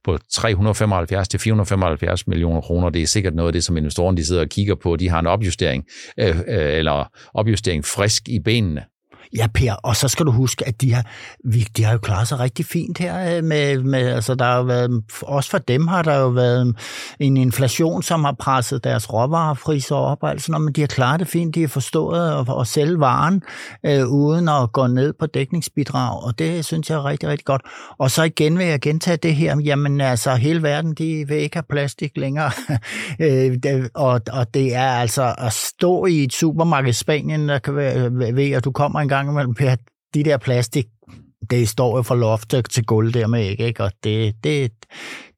på 0.03 0.17
375 0.33 1.27
til 1.27 1.39
475 1.39 2.27
millioner 2.27 2.61
kroner. 2.61 2.89
Det 2.89 3.01
er 3.01 3.07
sikkert 3.07 3.35
noget 3.35 3.49
af 3.49 3.53
det, 3.53 3.63
som 3.63 3.77
investorerne 3.77 4.17
de 4.17 4.25
sidder 4.25 4.41
og 4.41 4.49
kigger 4.49 4.75
på. 4.75 4.95
De 4.95 5.09
har 5.09 5.19
en 5.19 5.27
opjustering, 5.27 5.85
øh, 6.19 6.39
øh, 6.39 6.43
eller 6.47 7.11
opjustering 7.33 7.85
frisk 7.85 8.29
i 8.29 8.39
benene. 8.39 8.83
Ja, 9.37 9.47
Per, 9.53 9.73
og 9.73 9.95
så 9.95 10.07
skal 10.07 10.25
du 10.25 10.31
huske, 10.31 10.67
at 10.67 10.81
de 10.81 10.93
har, 10.93 11.05
de 11.77 11.83
har 11.83 11.91
jo 11.91 11.97
klaret 11.97 12.27
sig 12.27 12.39
rigtig 12.39 12.65
fint 12.65 12.97
her. 12.97 13.37
Øh, 13.37 13.43
med, 13.43 13.83
med, 13.83 14.07
altså 14.07 14.35
der 14.35 14.45
har 14.45 14.63
været, 14.63 15.03
også 15.21 15.49
for 15.49 15.57
dem 15.57 15.87
har 15.87 16.01
der 16.01 16.19
jo 16.19 16.27
været 16.27 16.75
en 17.19 17.37
inflation, 17.37 18.03
som 18.03 18.23
har 18.23 18.35
presset 18.39 18.83
deres 18.83 19.13
råvarepriser 19.13 19.95
op. 19.95 20.23
Altså, 20.23 20.51
når, 20.51 20.59
man, 20.59 20.73
de 20.73 20.81
har 20.81 20.87
klaret 20.87 21.19
det 21.19 21.27
fint. 21.27 21.55
De 21.55 21.61
har 21.61 21.67
forstået 21.67 22.39
at, 22.39 22.59
at 22.59 22.67
sælge 22.67 22.99
varen 22.99 23.43
øh, 23.85 24.07
uden 24.07 24.49
at 24.49 24.71
gå 24.71 24.87
ned 24.87 25.13
på 25.13 25.25
dækningsbidrag, 25.25 26.23
og 26.23 26.39
det 26.39 26.65
synes 26.65 26.89
jeg 26.89 26.95
er 26.95 27.05
rigtig, 27.05 27.29
rigtig 27.29 27.45
godt. 27.45 27.61
Og 27.97 28.11
så 28.11 28.23
igen 28.23 28.57
vil 28.57 28.65
jeg 28.65 28.79
gentage 28.81 29.17
det 29.17 29.35
her, 29.35 29.61
jamen 29.65 30.01
altså 30.01 30.35
hele 30.35 30.63
verden, 30.63 30.93
de 30.93 31.25
vil 31.27 31.37
ikke 31.37 31.55
have 31.55 31.63
plastik 31.69 32.11
længere. 32.15 32.51
Øh, 33.19 33.57
og, 33.93 34.21
og 34.31 34.53
det 34.53 34.75
er 34.75 34.89
altså 34.89 35.35
at 35.37 35.53
stå 35.53 36.05
i 36.05 36.23
et 36.23 36.33
supermarked 36.33 36.89
i 36.89 36.93
Spanien, 36.93 37.49
der 37.49 37.59
kan 37.59 37.75
være, 37.75 38.35
ved 38.35 38.51
at 38.51 38.65
du 38.65 38.71
kommer 38.71 38.99
engang 38.99 39.18
gang 39.19 39.29
imellem, 39.29 39.53
Per, 39.53 39.75
de 40.13 40.23
der 40.23 40.37
plastik, 40.37 40.85
det 41.49 41.69
står 41.69 41.97
jo 41.97 42.01
fra 42.01 42.15
loft 42.15 42.55
til 42.69 42.85
gulv 42.85 43.13
der 43.13 43.27
med 43.27 43.45
ikke, 43.45 43.67
ikke? 43.67 43.83
og 43.83 43.91
det, 44.03 44.35
det, 44.43 44.71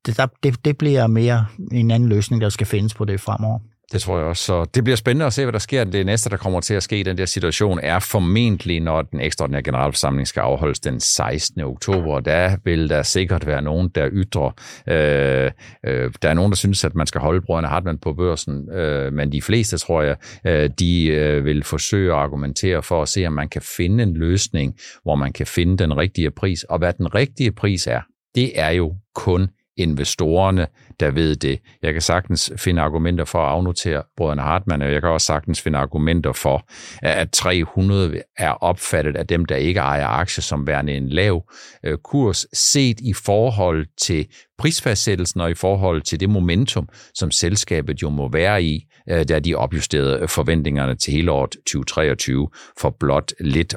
det, 0.05 0.17
det, 0.43 0.65
det 0.65 0.77
bliver 0.77 1.07
mere 1.07 1.45
en 1.71 1.91
anden 1.91 2.09
løsning, 2.09 2.41
der 2.41 2.49
skal 2.49 2.67
findes 2.67 2.93
på 2.93 3.05
det 3.05 3.21
fremover. 3.21 3.59
Det 3.91 4.01
tror 4.01 4.17
jeg 4.17 4.25
også. 4.27 4.43
Så 4.43 4.65
det 4.65 4.83
bliver 4.83 4.97
spændende 4.97 5.25
at 5.25 5.33
se, 5.33 5.43
hvad 5.43 5.53
der 5.53 5.59
sker. 5.59 5.83
Det 5.83 6.05
næste, 6.05 6.29
der 6.29 6.37
kommer 6.37 6.61
til 6.61 6.73
at 6.73 6.83
ske 6.83 6.99
i 6.99 7.03
den 7.03 7.17
der 7.17 7.25
situation, 7.25 7.79
er 7.83 7.99
formentlig, 7.99 8.79
når 8.79 9.01
den 9.01 9.21
ekstraordinære 9.21 9.63
generalforsamling 9.63 10.27
skal 10.27 10.41
afholdes 10.41 10.79
den 10.79 10.99
16. 10.99 11.61
oktober. 11.61 12.19
Der 12.19 12.57
vil 12.63 12.89
der 12.89 13.03
sikkert 13.03 13.47
være 13.47 13.61
nogen, 13.61 13.89
der 13.89 14.09
ytrer. 14.11 14.51
Øh, 14.87 15.51
øh, 15.85 16.11
der 16.21 16.29
er 16.29 16.33
nogen, 16.33 16.51
der 16.51 16.55
synes, 16.55 16.85
at 16.85 16.95
man 16.95 17.07
skal 17.07 17.21
holde 17.21 17.41
brødrene 17.41 17.67
Hartmann 17.67 17.97
på 17.97 18.13
børsen, 18.13 18.71
øh, 18.71 19.13
men 19.13 19.31
de 19.31 19.41
fleste, 19.41 19.77
tror 19.77 20.01
jeg, 20.01 20.15
øh, 20.45 20.69
de 20.79 21.07
øh, 21.07 21.45
vil 21.45 21.63
forsøge 21.63 22.13
at 22.13 22.19
argumentere 22.19 22.83
for 22.83 23.01
at 23.01 23.09
se, 23.09 23.25
om 23.25 23.33
man 23.33 23.49
kan 23.49 23.61
finde 23.61 24.03
en 24.03 24.13
løsning, 24.13 24.75
hvor 25.03 25.15
man 25.15 25.33
kan 25.33 25.47
finde 25.47 25.77
den 25.77 25.97
rigtige 25.97 26.31
pris. 26.31 26.63
Og 26.63 26.77
hvad 26.77 26.93
den 26.93 27.15
rigtige 27.15 27.51
pris 27.51 27.87
er, 27.87 28.01
det 28.35 28.59
er 28.59 28.69
jo 28.69 28.95
kun 29.15 29.49
investorerne, 29.77 30.67
der 30.99 31.11
ved 31.11 31.35
det. 31.35 31.59
Jeg 31.83 31.93
kan 31.93 32.01
sagtens 32.01 32.51
finde 32.57 32.81
argumenter 32.81 33.25
for 33.25 33.39
at 33.39 33.51
afnotere 33.51 34.03
brødrene 34.17 34.41
Hartmann, 34.41 34.81
og 34.81 34.91
jeg 34.91 35.01
kan 35.01 35.09
også 35.09 35.25
sagtens 35.25 35.61
finde 35.61 35.77
argumenter 35.77 36.31
for, 36.31 36.67
at 37.01 37.31
300 37.31 38.21
er 38.37 38.51
opfattet 38.51 39.15
af 39.15 39.27
dem, 39.27 39.45
der 39.45 39.55
ikke 39.55 39.79
ejer 39.79 40.07
aktier, 40.07 40.41
som 40.41 40.67
værende 40.67 40.93
en 40.93 41.09
lav 41.09 41.43
øh, 41.83 41.97
kurs, 41.97 42.45
set 42.53 42.99
i 42.99 43.13
forhold 43.13 43.85
til 44.01 44.27
prisfastsættelsen 44.57 45.41
og 45.41 45.51
i 45.51 45.53
forhold 45.53 46.01
til 46.01 46.19
det 46.19 46.29
momentum, 46.29 46.89
som 47.13 47.31
selskabet 47.31 48.01
jo 48.01 48.09
må 48.09 48.29
være 48.31 48.63
i, 48.63 48.85
øh, 49.09 49.23
da 49.29 49.39
de 49.39 49.55
opjusterede 49.55 50.27
forventningerne 50.27 50.95
til 50.95 51.13
hele 51.13 51.31
året 51.31 51.51
2023 51.51 52.49
for 52.81 52.95
blot 52.99 53.31
lidt 53.39 53.75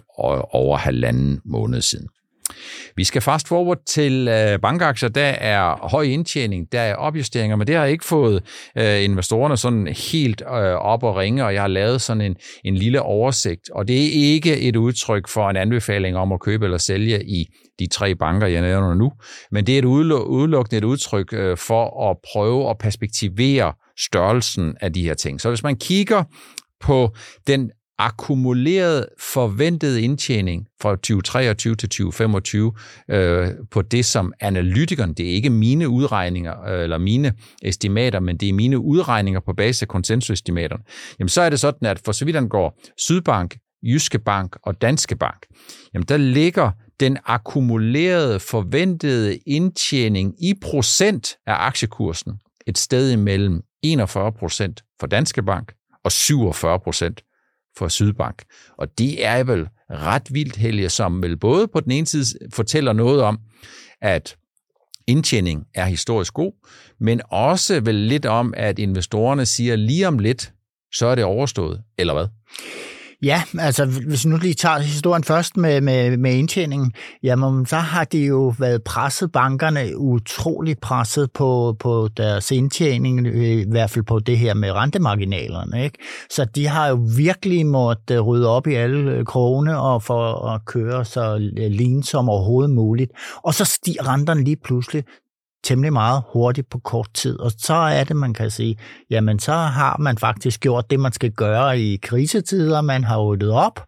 over 0.53 0.77
halvanden 0.77 1.41
måned 1.45 1.83
siden. 1.83 2.09
Vi 2.96 3.04
skal 3.04 3.23
fast 3.23 3.49
forward 3.49 3.78
til 3.87 4.28
øh, 4.28 4.58
bankaktier. 4.61 5.08
Der 5.08 5.26
er 5.26 5.88
høj 5.88 6.02
indtjening, 6.02 6.73
der 6.73 6.80
er 6.80 6.94
opjusteringer, 6.94 7.56
men 7.56 7.66
det 7.66 7.76
har 7.76 7.84
ikke 7.84 8.04
fået 8.04 8.42
øh, 8.78 9.04
investorerne 9.04 9.56
sådan 9.56 9.87
helt 10.12 10.42
øh, 10.42 10.75
op 10.75 11.02
og 11.02 11.16
ringe, 11.16 11.44
og 11.44 11.54
jeg 11.54 11.62
har 11.62 11.68
lavet 11.68 12.00
sådan 12.00 12.20
en, 12.20 12.37
en 12.64 12.75
lille 12.75 13.02
oversigt. 13.02 13.70
Og 13.70 13.88
det 13.88 13.96
er 13.96 14.32
ikke 14.32 14.61
et 14.61 14.76
udtryk 14.76 15.28
for 15.28 15.50
en 15.50 15.56
anbefaling 15.56 16.16
om 16.16 16.32
at 16.32 16.40
købe 16.40 16.64
eller 16.64 16.78
sælge 16.78 17.25
i 17.25 17.46
de 17.78 17.87
tre 17.87 18.14
banker, 18.14 18.46
jeg 18.46 18.62
nævner 18.62 18.94
nu, 18.94 19.12
men 19.50 19.66
det 19.66 19.75
er 19.75 19.78
et 19.78 19.84
udelukkende 19.84 20.78
et 20.78 20.84
udtryk 20.84 21.32
øh, 21.32 21.56
for 21.56 22.11
at 22.11 22.16
prøve 22.32 22.70
at 22.70 22.78
perspektivere 22.78 23.73
størrelsen 23.99 24.76
af 24.80 24.92
de 24.92 25.02
her 25.02 25.14
ting. 25.14 25.40
Så 25.40 25.49
hvis 25.49 25.62
man 25.62 25.76
kigger 25.76 26.25
på 26.80 27.14
den 27.46 27.70
akkumuleret 27.99 29.07
forventet 29.21 29.99
indtjening 29.99 30.67
fra 30.83 30.91
2023 30.91 31.75
til 31.75 31.89
2025 31.89 32.73
øh, 33.11 33.49
på 33.71 33.83
det, 33.83 34.05
som 34.05 34.33
analytikeren, 34.41 35.15
det 35.15 35.27
er 35.31 35.35
ikke 35.35 35.51
mine 35.51 35.89
udregninger 35.89 36.65
øh, 36.69 36.83
eller 36.83 36.99
mine 36.99 37.33
estimater, 37.63 38.21
men 38.21 38.37
det 38.37 38.49
er 38.49 38.53
mine 38.53 38.79
udregninger 38.79 39.41
på 39.41 39.53
basis 39.53 39.83
af 39.83 39.89
konsensusestimaterne, 39.89 40.83
jamen 41.19 41.29
så 41.29 41.43
er 41.43 41.51
det 41.51 41.61
sådan, 41.61 41.89
at 41.89 42.01
for 42.05 42.13
så 42.13 42.25
vidt 42.25 42.51
går 42.51 42.81
Sydbank, 42.99 43.57
Jyske 43.83 44.19
Bank 44.19 44.57
og 44.63 44.83
Danske 44.83 45.17
Bank, 45.17 45.47
jamen 45.95 46.07
der 46.09 46.17
ligger 46.17 46.71
den 47.01 47.19
akkumulerede 47.27 48.41
forventede 48.41 49.37
indtjening 49.47 50.45
i 50.45 50.55
procent 50.63 51.37
af 51.47 51.55
aktiekursen 51.67 52.33
et 52.67 52.79
sted 52.79 53.13
imellem 53.13 53.63
41 53.83 54.33
procent 54.33 54.85
for 55.01 55.07
Danske 55.07 55.43
Bank 55.43 55.73
og 56.05 56.13
47 56.13 56.81
procent 56.81 57.23
for 57.78 57.88
Sydbank. 57.88 58.43
Og 58.78 58.99
det 58.99 59.26
er 59.26 59.45
vel 59.45 59.69
ret 59.90 60.35
vildt, 60.35 60.57
Helge, 60.57 60.88
som 60.88 61.23
vel 61.23 61.37
både 61.37 61.69
på 61.69 61.81
den 61.81 61.90
ene 61.90 62.07
side 62.07 62.38
fortæller 62.52 62.93
noget 62.93 63.23
om, 63.23 63.38
at 64.02 64.37
indtjening 65.07 65.64
er 65.75 65.85
historisk 65.85 66.35
god, 66.35 66.52
men 67.00 67.21
også 67.31 67.81
vel 67.81 67.95
lidt 67.95 68.26
om, 68.26 68.54
at 68.57 68.78
investorerne 68.78 69.47
siger 69.47 69.76
lige 69.76 70.09
om 70.09 70.19
lidt, 70.19 70.52
så 70.95 71.07
er 71.07 71.14
det 71.14 71.25
overstået, 71.25 71.83
eller 71.99 72.14
hvad? 72.14 72.26
Ja, 73.25 73.43
altså 73.59 73.85
hvis 73.85 74.25
vi 74.25 74.31
nu 74.31 74.37
lige 74.37 74.54
tager 74.54 74.78
historien 74.78 75.25
først 75.25 75.57
med, 75.57 75.81
med, 75.81 76.16
med 76.16 76.35
indtjeningen, 76.35 76.93
jamen 77.23 77.66
så 77.66 77.76
har 77.76 78.04
de 78.04 78.19
jo 78.19 78.54
været 78.59 78.83
presset, 78.83 79.33
bankerne 79.33 79.99
utrolig 79.99 80.78
presset 80.78 81.33
på, 81.33 81.76
på 81.78 82.09
deres 82.16 82.50
indtjening, 82.50 83.26
i 83.26 83.71
hvert 83.71 83.90
fald 83.90 84.04
på 84.04 84.19
det 84.19 84.38
her 84.38 84.54
med 84.54 84.73
rentemarginalerne. 84.73 85.85
Ikke? 85.85 85.99
Så 86.31 86.45
de 86.45 86.66
har 86.66 86.88
jo 86.88 86.99
virkelig 87.16 87.66
måttet 87.66 88.14
øh, 88.14 88.21
rydde 88.21 88.49
op 88.49 88.66
i 88.66 88.75
alle 88.75 89.11
øh, 89.11 89.25
krone 89.25 89.78
og 89.81 90.02
for 90.02 90.49
at 90.49 90.64
køre 90.64 91.04
så 91.04 91.35
øh, 91.35 91.71
lean 91.71 92.02
som 92.02 92.28
overhovedet 92.28 92.71
muligt. 92.71 93.12
Og 93.45 93.54
så 93.54 93.64
stiger 93.64 94.09
renterne 94.09 94.45
lige 94.45 94.57
pludselig 94.64 95.04
temmelig 95.64 95.92
meget 95.92 96.23
hurtigt 96.33 96.71
på 96.71 96.78
kort 96.78 97.09
tid. 97.14 97.40
Og 97.40 97.52
så 97.59 97.75
er 97.75 98.04
det, 98.04 98.16
man 98.16 98.35
kan 98.35 98.50
sige, 98.50 98.76
jamen 99.11 99.38
så 99.38 99.52
har 99.52 99.97
man 99.99 100.18
faktisk 100.18 100.61
gjort 100.61 100.90
det, 100.90 101.00
man 101.00 101.12
skal 101.12 101.30
gøre 101.30 101.80
i 101.80 101.97
krisetider. 101.97 102.80
Man 102.80 103.04
har 103.04 103.18
ryddet 103.21 103.50
op, 103.50 103.80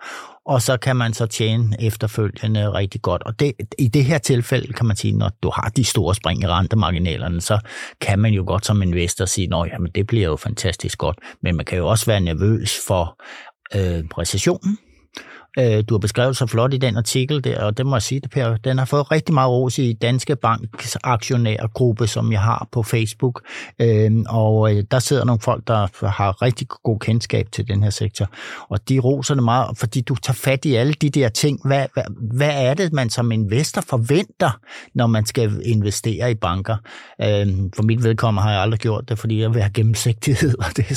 og 0.47 0.63
så 0.63 0.77
kan 0.77 0.97
man 0.97 1.15
så 1.15 1.27
tjene 1.27 1.77
efterfølgende 1.81 2.73
rigtig 2.73 3.03
godt. 3.03 3.23
Og 3.23 3.41
det, 3.41 3.53
i 3.79 3.89
det 3.89 4.05
her 4.05 4.19
tilfælde 4.19 4.73
kan 4.73 4.87
man 4.87 4.97
sige, 4.97 5.13
når 5.13 5.31
du 5.43 5.51
har 5.55 5.73
de 5.77 5.85
store 5.85 6.15
spring 6.15 6.43
i 6.43 6.47
rentemarginalerne, 6.47 7.41
så 7.41 7.59
kan 8.01 8.19
man 8.19 8.33
jo 8.33 8.45
godt 8.47 8.67
som 8.67 8.83
investor 8.83 9.25
sige, 9.25 9.49
at 9.55 9.69
jamen 9.73 9.91
det 9.95 10.07
bliver 10.07 10.27
jo 10.27 10.37
fantastisk 10.37 10.99
godt. 10.99 11.19
Men 11.43 11.57
man 11.57 11.65
kan 11.65 11.79
jo 11.79 11.89
også 11.89 12.07
være 12.07 12.21
nervøs 12.21 12.77
for 12.87 13.23
øh, 13.75 14.05
recessionen, 14.19 14.79
Øh, 15.59 15.85
du 15.89 15.95
har 15.95 15.99
beskrevet 15.99 16.37
så 16.37 16.47
flot 16.47 16.75
i 16.75 16.77
den 16.77 16.97
artikel 16.97 17.45
der, 17.45 17.65
og 17.65 17.77
det 17.77 17.87
må 17.87 17.97
jeg 17.97 18.03
sige 18.03 18.21
det, 18.21 18.31
Per. 18.31 18.57
Den 18.57 18.79
har 18.79 18.85
fået 18.85 19.11
rigtig 19.11 19.35
meget 19.35 19.51
ros 19.51 19.79
i 19.79 19.93
Danske 19.93 20.37
Banks 20.37 20.97
aktionærgruppe, 21.05 22.07
som 22.07 22.33
jeg 22.33 22.41
har 22.41 22.69
på 22.73 22.83
Facebook. 22.83 23.43
Øh, 23.81 24.11
og 24.29 24.77
øh, 24.77 24.85
der 24.91 24.99
sidder 24.99 25.25
nogle 25.25 25.41
folk, 25.41 25.67
der 25.67 26.07
har 26.07 26.43
rigtig 26.43 26.69
god 26.69 26.99
kendskab 26.99 27.47
til 27.53 27.69
den 27.69 27.83
her 27.83 27.91
sektor. 27.91 28.27
Og 28.69 28.89
de 28.89 28.99
roser 28.99 29.35
det 29.35 29.45
meget, 29.45 29.79
fordi 29.79 30.01
du 30.01 30.15
tager 30.15 30.35
fat 30.35 30.65
i 30.65 30.75
alle 30.75 30.93
de 30.93 31.11
der 31.11 31.29
ting. 31.29 31.61
Hvad, 31.65 31.87
hvad, 31.95 32.05
hvad 32.33 32.51
er 32.55 32.75
det, 32.75 32.93
man 32.93 33.11
som 33.11 33.33
investor 33.33 33.81
forventer, 33.81 34.61
når 34.95 35.07
man 35.07 35.27
skal 35.27 35.61
investere 35.65 36.31
i 36.31 36.35
banker? 36.35 36.77
Øh, 37.23 37.47
for 37.77 37.83
mit 37.83 38.05
vedkommende 38.05 38.43
har 38.43 38.53
jeg 38.53 38.61
aldrig 38.61 38.81
gjort 38.81 39.09
det, 39.09 39.19
fordi 39.19 39.41
jeg 39.41 39.55
vil 39.55 39.63
have 39.63 39.73
gennemsigtighed, 39.73 40.55
og 40.65 40.77
det, 40.77 40.89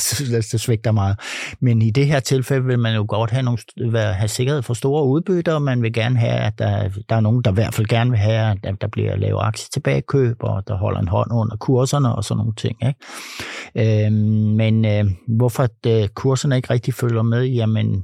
det 0.52 0.62
svigter 0.62 0.92
meget. 0.92 1.20
Men 1.60 1.82
i 1.82 1.90
det 1.90 2.08
her 2.08 2.20
tilfælde 2.20 2.66
vil 2.66 2.80
man 2.80 2.96
jo 2.96 3.06
godt 3.08 3.32
have, 3.32 3.44
nogle, 3.44 3.58
have 3.98 4.28
sikkerhed 4.50 4.64
for 4.64 4.74
store 4.74 5.06
udbytter, 5.06 5.54
og 5.54 5.62
man 5.62 5.82
vil 5.82 5.94
gerne 5.94 6.20
have, 6.20 6.40
at 6.40 6.60
der, 6.60 6.90
der 7.10 7.16
er 7.16 7.20
nogen, 7.20 7.42
der 7.42 7.52
i 7.52 7.54
hvert 7.54 7.74
fald 7.74 7.88
gerne 7.88 8.10
vil 8.10 8.20
have, 8.20 8.58
at 8.64 8.82
der 8.82 8.88
bliver 8.88 9.16
lavet 9.16 9.40
aktietilbagekøb, 9.42 10.38
og 10.40 10.68
der 10.68 10.76
holder 10.78 11.00
en 11.00 11.08
hånd 11.08 11.32
under 11.32 11.56
kurserne 11.56 12.16
og 12.16 12.24
sådan 12.24 12.38
nogle 12.38 12.54
ting. 12.54 12.78
Ikke? 12.88 14.06
Øh, 14.06 14.12
men 14.62 14.86
øh, 14.86 15.06
hvorfor 15.28 15.64
at, 15.64 15.86
øh, 15.88 16.08
kurserne 16.08 16.56
ikke 16.56 16.74
rigtig 16.74 16.94
følger 16.94 17.22
med, 17.22 17.46
jamen 17.46 18.04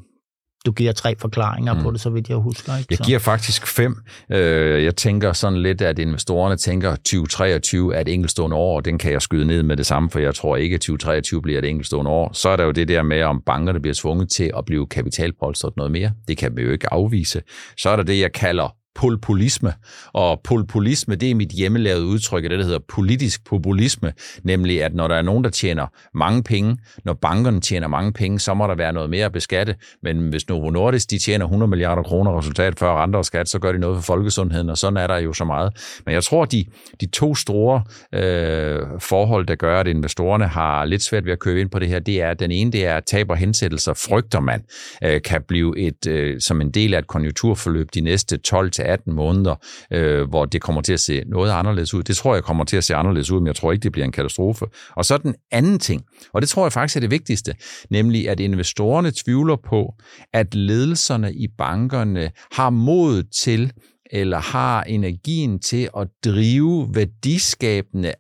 du 0.66 0.72
giver 0.72 0.92
tre 0.92 1.16
forklaringer 1.20 1.74
mm. 1.74 1.84
på 1.84 1.92
det, 1.92 2.02
så 2.02 2.10
vidt 2.10 2.30
jeg 2.30 2.38
husker. 2.38 2.78
Ikke? 2.78 2.88
Jeg 2.90 3.00
giver 3.00 3.20
faktisk 3.20 3.68
fem. 3.68 3.96
Øh, 4.32 4.84
jeg 4.84 4.96
tænker 4.96 5.34
sådan 5.34 5.62
lidt, 5.62 5.82
at 5.82 6.00
investorerne 6.00 6.56
tænker, 6.56 6.92
at 6.92 6.98
2023 6.98 7.96
er 7.96 8.02
et 8.02 8.08
enkeltstående 8.08 8.56
år, 8.56 8.76
og 8.76 8.86
den 8.86 8.98
kan 8.98 9.12
jeg 9.12 9.22
skyde 9.22 9.46
ned 9.46 9.64
med 9.64 9.78
det 9.78 9.86
samme, 9.86 10.10
for 10.10 10.20
jeg 10.20 10.36
tror 10.36 10.56
ikke, 10.56 10.74
at 10.74 10.82
2023 10.82 11.42
bliver 11.42 11.60
et 11.60 11.66
enkeltstående 11.66 12.12
år. 12.12 12.34
Så 12.34 12.50
er 12.50 12.56
der 12.56 12.64
jo 12.64 12.72
det 12.72 12.88
der 12.88 13.04
med, 13.04 13.22
om 13.22 13.42
bankerne 13.46 13.80
bliver 13.80 13.96
tvunget 13.96 14.30
til 14.30 14.52
at 14.58 14.66
blive 14.66 14.88
kapitalpolstret 14.88 15.78
noget 15.78 15.92
mere. 15.92 16.12
Det 16.28 16.38
kan 16.38 16.58
vi 16.58 16.62
jo 16.62 16.72
ikke 16.72 16.94
afvise. 16.94 17.42
Så 17.78 17.90
er 17.90 17.96
der 17.96 18.04
det, 18.04 18.20
jeg 18.20 18.34
kalder 18.34 18.76
polpolisme. 18.96 19.74
Og 20.14 20.42
polpolisme, 20.44 21.16
det 21.16 21.32
er 21.32 21.36
mit 21.36 21.50
hjemmelavede 21.50 22.06
udtryk 22.06 22.44
det, 22.44 22.52
der 22.52 22.64
hedder 22.64 22.80
politisk 22.88 23.46
populisme, 23.46 24.14
nemlig 24.44 24.84
at 24.84 24.96
når 24.96 25.08
der 25.08 25.16
er 25.16 25.22
nogen, 25.22 25.44
der 25.44 25.50
tjener 25.50 25.88
mange 26.14 26.44
penge, 26.44 26.78
når 27.06 27.14
bankerne 27.14 27.62
tjener 27.62 27.88
mange 27.88 28.14
penge, 28.14 28.40
så 28.40 28.54
må 28.54 28.68
der 28.68 28.76
være 28.76 28.94
noget 28.94 29.10
mere 29.10 29.26
at 29.26 29.32
beskatte. 29.32 29.76
Men 30.04 30.30
hvis 30.30 30.50
Novo 30.50 30.70
Nordisk 30.70 31.12
de 31.12 31.20
tjener 31.20 31.46
100 31.46 31.70
milliarder 31.70 32.04
kroner 32.04 32.40
resultat 32.40 32.80
før 32.80 33.04
renter 33.04 33.20
og 33.20 33.26
skat, 33.26 33.50
så 33.50 33.60
gør 33.60 33.72
de 33.72 33.80
noget 33.80 33.98
for 33.98 34.04
folkesundheden, 34.04 34.70
og 34.70 34.78
sådan 34.78 34.98
er 34.98 35.08
der 35.08 35.18
jo 35.18 35.34
så 35.34 35.46
meget. 35.46 36.02
Men 36.06 36.14
jeg 36.14 36.24
tror, 36.24 36.46
de, 36.46 36.66
de 37.02 37.06
to 37.06 37.36
store 37.36 37.84
øh, 38.14 38.80
forhold, 39.00 39.46
der 39.46 39.56
gør, 39.56 39.80
at 39.80 39.88
investorerne 39.88 40.48
har 40.48 40.86
lidt 40.86 41.04
svært 41.04 41.26
ved 41.26 41.32
at 41.32 41.40
købe 41.40 41.62
ind 41.62 41.70
på 41.70 41.80
det 41.80 41.88
her, 41.88 42.00
det 42.00 42.22
er, 42.22 42.30
at 42.30 42.40
den 42.40 42.52
ene, 42.52 42.72
det 42.72 42.86
er, 42.86 42.98
at 42.98 43.04
tab 43.06 43.30
og 43.30 43.38
hensættelser 43.38 43.94
frygter 43.94 44.40
man, 44.40 44.64
øh, 45.04 45.22
kan 45.22 45.42
blive 45.48 45.80
et, 45.80 46.08
øh, 46.08 46.42
som 46.42 46.62
en 46.62 46.72
del 46.72 46.94
af 46.94 47.00
et 47.00 47.08
konjunkturforløb 47.08 47.88
de 47.94 48.02
næste 48.02 48.38
12 48.38 48.72
til 48.72 48.85
18 48.86 49.14
måneder, 49.14 49.56
øh, 49.92 50.30
hvor 50.30 50.46
det 50.46 50.62
kommer 50.62 50.82
til 50.82 50.94
at 50.94 51.00
se 51.00 51.24
noget 51.28 51.52
anderledes 51.52 51.94
ud. 51.94 52.04
Det 52.04 52.16
tror 52.16 52.34
jeg 52.34 52.44
kommer 52.44 52.64
til 52.64 52.78
at 52.78 52.84
se 52.84 52.96
anderledes 52.96 53.32
ud, 53.32 53.40
men 53.40 53.48
jeg 53.48 53.56
tror 53.56 53.72
ikke, 53.72 53.84
det 53.84 53.92
bliver 53.92 54.06
en 54.06 54.12
katastrofe. 54.12 54.66
Og 54.96 55.06
så 55.06 55.18
den 55.18 55.36
anden 55.52 55.80
ting, 55.80 56.04
og 56.34 56.42
det 56.42 56.50
tror 56.50 56.66
jeg 56.66 56.74
faktisk 56.74 56.96
er 56.96 57.00
det 57.00 57.12
vigtigste, 57.12 57.56
nemlig 57.90 58.30
at 58.30 58.40
investorerne 58.40 59.12
tvivler 59.12 59.56
på, 59.56 59.94
at 60.34 60.56
ledelserne 60.56 61.34
i 61.34 61.48
bankerne 61.58 62.32
har 62.52 62.70
mod 62.70 63.24
til 63.24 63.72
eller 64.12 64.40
har 64.40 64.84
energien 64.84 65.60
til 65.60 65.90
at 65.98 66.08
drive 66.26 66.90
værdiskabende 66.94 68.14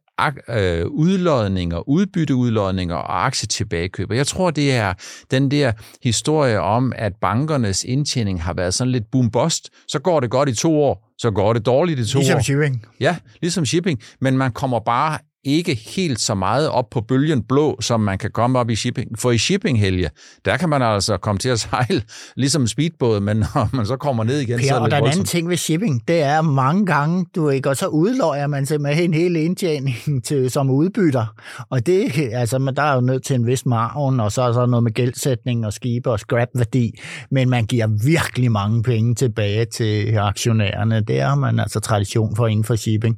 øh, 0.49 0.85
udlodninger, 0.85 1.89
udbytteudlodninger 1.89 2.95
og 2.95 3.25
aktietilbagekøb. 3.25 4.09
Og 4.09 4.17
jeg 4.17 4.27
tror, 4.27 4.51
det 4.51 4.75
er 4.75 4.93
den 5.31 5.51
der 5.51 5.71
historie 6.03 6.59
om, 6.61 6.93
at 6.95 7.13
bankernes 7.21 7.83
indtjening 7.83 8.43
har 8.43 8.53
været 8.53 8.73
sådan 8.73 8.91
lidt 8.91 9.03
boom-bust. 9.11 9.69
Så 9.87 9.99
går 9.99 10.19
det 10.19 10.29
godt 10.29 10.49
i 10.49 10.55
to 10.55 10.83
år, 10.83 11.11
så 11.17 11.31
går 11.31 11.53
det 11.53 11.65
dårligt 11.65 11.99
i 11.99 12.05
to 12.05 12.19
ligesom 12.19 12.35
år. 12.35 12.39
Ligesom 12.39 12.43
shipping. 12.43 12.85
Ja, 12.99 13.17
ligesom 13.41 13.65
shipping. 13.65 13.99
Men 14.21 14.37
man 14.37 14.51
kommer 14.51 14.79
bare 14.79 15.17
ikke 15.45 15.75
helt 15.95 16.19
så 16.19 16.35
meget 16.35 16.69
op 16.69 16.89
på 16.89 17.01
bølgen 17.01 17.43
blå, 17.43 17.81
som 17.81 18.01
man 18.01 18.17
kan 18.17 18.31
komme 18.31 18.59
op 18.59 18.69
i 18.69 18.75
shipping. 18.75 19.19
For 19.19 19.31
i 19.31 19.37
shipping, 19.37 19.79
Helge, 19.79 20.09
der 20.45 20.57
kan 20.57 20.69
man 20.69 20.81
altså 20.81 21.17
komme 21.17 21.39
til 21.39 21.49
at 21.49 21.59
sejle 21.59 22.01
ligesom 22.35 22.61
en 22.61 22.67
speedbåd, 22.67 23.19
men 23.19 23.37
når 23.37 23.75
man 23.75 23.85
så 23.85 23.97
kommer 23.97 24.23
ned 24.23 24.39
igen, 24.39 24.59
per, 24.59 24.67
så 24.67 24.75
er 24.75 24.79
det 24.79 24.83
og 24.83 24.91
der 24.91 24.97
er 24.97 25.01
en 25.01 25.07
anden 25.07 25.25
ting 25.25 25.49
ved 25.49 25.57
shipping, 25.57 26.07
det 26.07 26.21
er 26.21 26.41
mange 26.41 26.85
gange, 26.85 27.25
du 27.35 27.49
ikke, 27.49 27.69
og 27.69 27.77
så 27.77 27.87
udløjer 27.87 28.47
man 28.47 28.65
simpelthen 28.65 29.13
hele 29.13 29.43
indtjeningen 29.43 30.21
til, 30.21 30.51
som 30.51 30.69
udbytter. 30.69 31.25
Og 31.69 31.85
det, 31.85 32.11
altså, 32.33 32.59
man, 32.59 32.75
der 32.75 32.81
er 32.81 32.95
jo 32.95 33.01
nødt 33.01 33.23
til 33.23 33.35
en 33.35 33.47
vis 33.47 33.65
margen, 33.65 34.19
og 34.19 34.31
så 34.31 34.41
er 34.41 34.51
der 34.51 34.65
noget 34.65 34.83
med 34.83 34.91
gældsætning 34.91 35.65
og 35.65 35.73
skibe 35.73 36.11
og 36.11 36.19
scrap-værdi, 36.19 36.91
men 37.31 37.49
man 37.49 37.65
giver 37.65 37.87
virkelig 38.05 38.51
mange 38.51 38.83
penge 38.83 39.15
tilbage 39.15 39.65
til 39.65 40.17
aktionærerne. 40.17 41.01
Det 41.01 41.21
har 41.21 41.35
man 41.35 41.59
altså 41.59 41.79
tradition 41.79 42.35
for 42.35 42.47
inden 42.47 42.63
for 42.63 42.75
shipping 42.75 43.17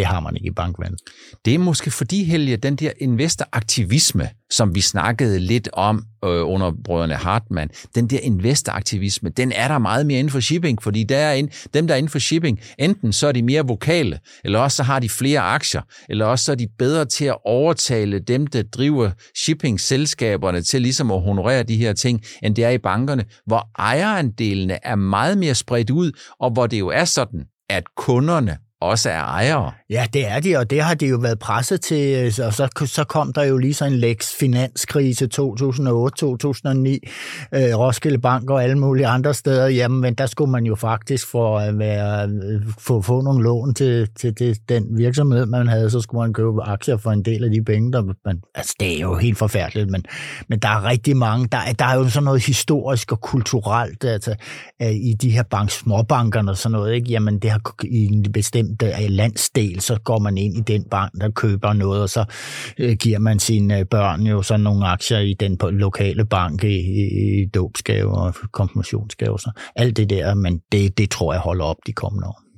det 0.00 0.06
har 0.06 0.20
man 0.20 0.36
ikke 0.36 0.46
i 0.46 0.50
bankvand. 0.50 0.94
Det 1.44 1.54
er 1.54 1.58
måske 1.58 1.90
fordi, 1.90 2.24
Helge, 2.24 2.56
den 2.56 2.76
der 2.76 2.92
investoraktivisme, 3.00 4.28
som 4.50 4.74
vi 4.74 4.80
snakkede 4.80 5.38
lidt 5.38 5.68
om 5.72 6.04
øh, 6.24 6.48
under 6.48 6.72
brødrene 6.84 7.14
Hartmann, 7.14 7.70
den 7.94 8.06
der 8.06 8.18
investoraktivisme, 8.18 9.30
den 9.30 9.52
er 9.52 9.68
der 9.68 9.78
meget 9.78 10.06
mere 10.06 10.18
inden 10.18 10.30
for 10.30 10.40
shipping, 10.40 10.82
fordi 10.82 11.04
der 11.04 11.16
er 11.16 11.32
en, 11.32 11.50
dem, 11.74 11.86
der 11.86 11.94
er 11.94 11.98
inden 11.98 12.10
for 12.10 12.18
shipping, 12.18 12.60
enten 12.78 13.12
så 13.12 13.26
er 13.26 13.32
de 13.32 13.42
mere 13.42 13.66
vokale, 13.66 14.18
eller 14.44 14.58
også 14.58 14.76
så 14.76 14.82
har 14.82 14.98
de 14.98 15.08
flere 15.08 15.40
aktier, 15.40 15.82
eller 16.08 16.26
også 16.26 16.44
så 16.44 16.52
er 16.52 16.56
de 16.56 16.68
bedre 16.78 17.04
til 17.04 17.24
at 17.24 17.36
overtale 17.44 18.18
dem, 18.18 18.46
der 18.46 18.62
driver 18.62 19.10
shipping-selskaberne 19.36 20.62
til 20.62 20.82
ligesom 20.82 21.10
at 21.10 21.20
honorere 21.20 21.62
de 21.62 21.76
her 21.76 21.92
ting, 21.92 22.22
end 22.42 22.56
det 22.56 22.64
er 22.64 22.70
i 22.70 22.78
bankerne, 22.78 23.24
hvor 23.46 23.68
ejerandelene 23.78 24.78
er 24.82 24.94
meget 24.94 25.38
mere 25.38 25.54
spredt 25.54 25.90
ud, 25.90 26.12
og 26.40 26.50
hvor 26.50 26.66
det 26.66 26.78
jo 26.78 26.88
er 26.88 27.04
sådan, 27.04 27.44
at 27.70 27.84
kunderne 27.96 28.56
også 28.80 29.10
er 29.10 29.20
ejere. 29.20 29.72
Ja, 29.90 30.06
det 30.12 30.28
er 30.28 30.40
de, 30.40 30.56
og 30.56 30.70
det 30.70 30.82
har 30.82 30.94
de 30.94 31.06
jo 31.06 31.16
været 31.16 31.38
presset 31.38 31.80
til, 31.80 32.16
øh, 32.16 32.46
og 32.46 32.54
så, 32.54 32.86
så 32.86 33.04
kom 33.04 33.32
der 33.32 33.42
jo 33.42 33.58
lige 33.58 33.74
så 33.74 33.84
en 33.84 33.92
læks 33.92 34.36
finanskrise 34.40 35.24
2008-2009, 35.24 35.38
øh, 35.38 35.48
Roskilde 37.78 38.18
Bank 38.18 38.50
og 38.50 38.62
alle 38.62 38.78
mulige 38.78 39.06
andre 39.06 39.34
steder, 39.34 39.68
jamen, 39.68 40.00
men 40.00 40.14
der 40.14 40.26
skulle 40.26 40.50
man 40.50 40.64
jo 40.64 40.74
faktisk 40.74 41.30
for 41.30 41.58
at 41.58 41.78
være, 41.78 42.28
øh, 42.28 42.62
få, 42.78 43.02
få 43.02 43.20
nogle 43.20 43.44
lån 43.44 43.74
til, 43.74 44.08
til 44.20 44.38
det, 44.38 44.58
den 44.68 44.98
virksomhed, 44.98 45.46
man 45.46 45.68
havde, 45.68 45.90
så 45.90 46.00
skulle 46.00 46.20
man 46.20 46.32
købe 46.32 46.62
aktier 46.62 46.96
for 46.96 47.10
en 47.10 47.22
del 47.22 47.44
af 47.44 47.50
de 47.50 47.64
penge, 47.64 47.92
der 47.92 48.02
man, 48.24 48.40
altså 48.54 48.74
det 48.80 48.96
er 48.96 49.00
jo 49.00 49.16
helt 49.16 49.38
forfærdeligt, 49.38 49.90
men, 49.90 50.04
men 50.48 50.58
der 50.58 50.68
er 50.68 50.84
rigtig 50.84 51.16
mange, 51.16 51.48
der, 51.52 51.58
der 51.78 51.84
er 51.84 51.94
jo 51.94 52.08
sådan 52.08 52.24
noget 52.24 52.46
historisk 52.46 53.12
og 53.12 53.20
kulturelt 53.20 54.04
altså, 54.04 54.34
øh, 54.82 54.92
i 54.92 55.14
de 55.22 55.30
her 55.30 55.42
bank, 55.42 55.70
småbankerne 55.70 56.50
og 56.50 56.56
sådan 56.56 56.72
noget, 56.72 56.94
ikke? 56.94 57.10
jamen 57.10 57.38
det 57.38 57.50
har 57.50 57.60
i 57.84 58.04
en 58.04 58.32
bestemt 58.32 58.69
bestemt 58.78 59.10
landsdel, 59.10 59.80
så 59.80 59.98
går 60.04 60.18
man 60.18 60.38
ind 60.38 60.56
i 60.56 60.60
den 60.60 60.84
bank, 60.90 61.12
der 61.20 61.30
køber 61.30 61.72
noget, 61.72 62.02
og 62.02 62.08
så 62.08 62.24
øh, 62.78 62.96
giver 62.96 63.18
man 63.18 63.38
sine 63.38 63.78
øh, 63.78 63.86
børn 63.86 64.22
jo 64.22 64.42
sådan 64.42 64.60
nogle 64.60 64.86
aktier 64.86 65.18
i 65.18 65.34
den 65.40 65.58
lokale 65.62 66.24
bank 66.24 66.64
i, 66.64 66.78
i 67.42 67.46
dobsgave 67.54 68.12
og 68.12 68.34
konfirmationsgave. 68.52 69.38
Så 69.38 69.50
alt 69.76 69.96
det 69.96 70.10
der, 70.10 70.34
men 70.34 70.60
det, 70.72 70.98
det 70.98 71.10
tror 71.10 71.32
jeg 71.32 71.40
holder 71.40 71.64
op 71.64 71.76
de 71.86 71.92
kommende 71.92 72.28
år. 72.28 72.49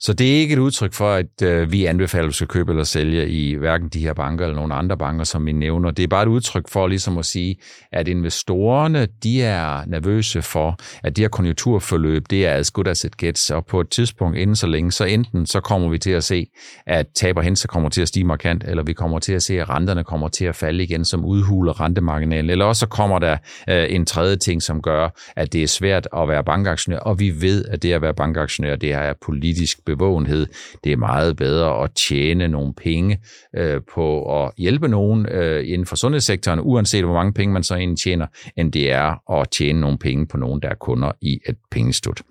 Så 0.00 0.12
det 0.12 0.36
er 0.36 0.40
ikke 0.40 0.52
et 0.52 0.58
udtryk 0.58 0.92
for, 0.92 1.12
at 1.12 1.42
øh, 1.42 1.72
vi 1.72 1.84
anbefaler, 1.84 2.24
at 2.24 2.28
du 2.28 2.32
skal 2.32 2.48
købe 2.48 2.72
eller 2.72 2.84
sælge 2.84 3.28
i 3.28 3.54
hverken 3.54 3.88
de 3.88 4.00
her 4.00 4.12
banker 4.12 4.44
eller 4.44 4.56
nogle 4.56 4.74
andre 4.74 4.96
banker, 4.96 5.24
som 5.24 5.46
vi 5.46 5.52
nævner. 5.52 5.90
Det 5.90 6.02
er 6.02 6.06
bare 6.06 6.22
et 6.22 6.28
udtryk 6.28 6.68
for 6.68 6.86
ligesom 6.86 7.18
at 7.18 7.24
sige, 7.24 7.56
at 7.92 8.08
investorerne 8.08 9.08
de 9.22 9.42
er 9.42 9.84
nervøse 9.86 10.42
for, 10.42 10.76
at 11.02 11.16
det 11.16 11.22
her 11.22 11.28
konjunkturforløb, 11.28 12.22
det 12.30 12.46
er 12.46 12.54
as 12.54 12.70
good 12.70 12.88
as 12.88 13.04
it 13.04 13.16
gets, 13.16 13.50
og 13.50 13.66
på 13.66 13.80
et 13.80 13.88
tidspunkt 13.90 14.38
inden 14.38 14.56
så 14.56 14.66
længe, 14.66 14.92
så 14.92 15.04
enten 15.04 15.46
så 15.46 15.60
kommer 15.60 15.88
vi 15.88 15.98
til 15.98 16.10
at 16.10 16.24
se, 16.24 16.46
at 16.86 17.06
taber 17.14 17.42
hen 17.42 17.56
så 17.56 17.68
kommer 17.68 17.88
til 17.88 18.02
at 18.02 18.08
stige 18.08 18.24
markant, 18.24 18.64
eller 18.64 18.82
vi 18.82 18.92
kommer 18.92 19.18
til 19.18 19.32
at 19.32 19.42
se, 19.42 19.60
at 19.60 19.70
renterne 19.70 20.04
kommer 20.04 20.28
til 20.28 20.44
at 20.44 20.56
falde 20.56 20.84
igen, 20.84 21.04
som 21.04 21.24
udhuler 21.24 21.80
rentemarginalen, 21.80 22.50
eller 22.50 22.64
også 22.64 22.80
så 22.80 22.86
kommer 22.86 23.18
der 23.18 23.36
øh, 23.68 23.86
en 23.88 24.06
tredje 24.06 24.36
ting, 24.36 24.62
som 24.62 24.82
gør, 24.82 25.08
at 25.36 25.52
det 25.52 25.62
er 25.62 25.66
svært 25.66 26.08
at 26.16 26.28
være 26.28 26.44
bankaktionær, 26.44 26.98
og 26.98 27.20
vi 27.20 27.40
ved, 27.40 27.64
at 27.64 27.82
det 27.82 27.92
at 27.92 28.02
være 28.02 28.14
bankaktionær, 28.14 28.76
det 28.76 28.92
er 28.92 29.14
politisk 29.22 29.87
bevågenhed. 29.96 30.46
Det 30.84 30.92
er 30.92 30.96
meget 30.96 31.36
bedre 31.36 31.84
at 31.84 31.90
tjene 32.08 32.48
nogle 32.48 32.74
penge 32.74 33.18
øh, 33.56 33.80
på 33.94 34.42
at 34.44 34.52
hjælpe 34.58 34.88
nogen 34.88 35.26
øh, 35.26 35.68
inden 35.68 35.86
for 35.86 35.96
sundhedssektoren, 35.96 36.60
uanset 36.62 37.04
hvor 37.04 37.14
mange 37.14 37.32
penge 37.32 37.52
man 37.52 37.62
så 37.62 37.74
egentlig 37.74 37.98
tjener, 37.98 38.26
end 38.56 38.72
det 38.72 38.92
er 38.92 39.32
at 39.40 39.50
tjene 39.50 39.80
nogle 39.80 39.98
penge 39.98 40.26
på 40.26 40.36
nogen, 40.36 40.62
der 40.62 40.68
er 40.68 40.74
kunder 40.74 41.12
i 41.20 41.40
et 41.48 41.56
pengestut. 41.70 42.22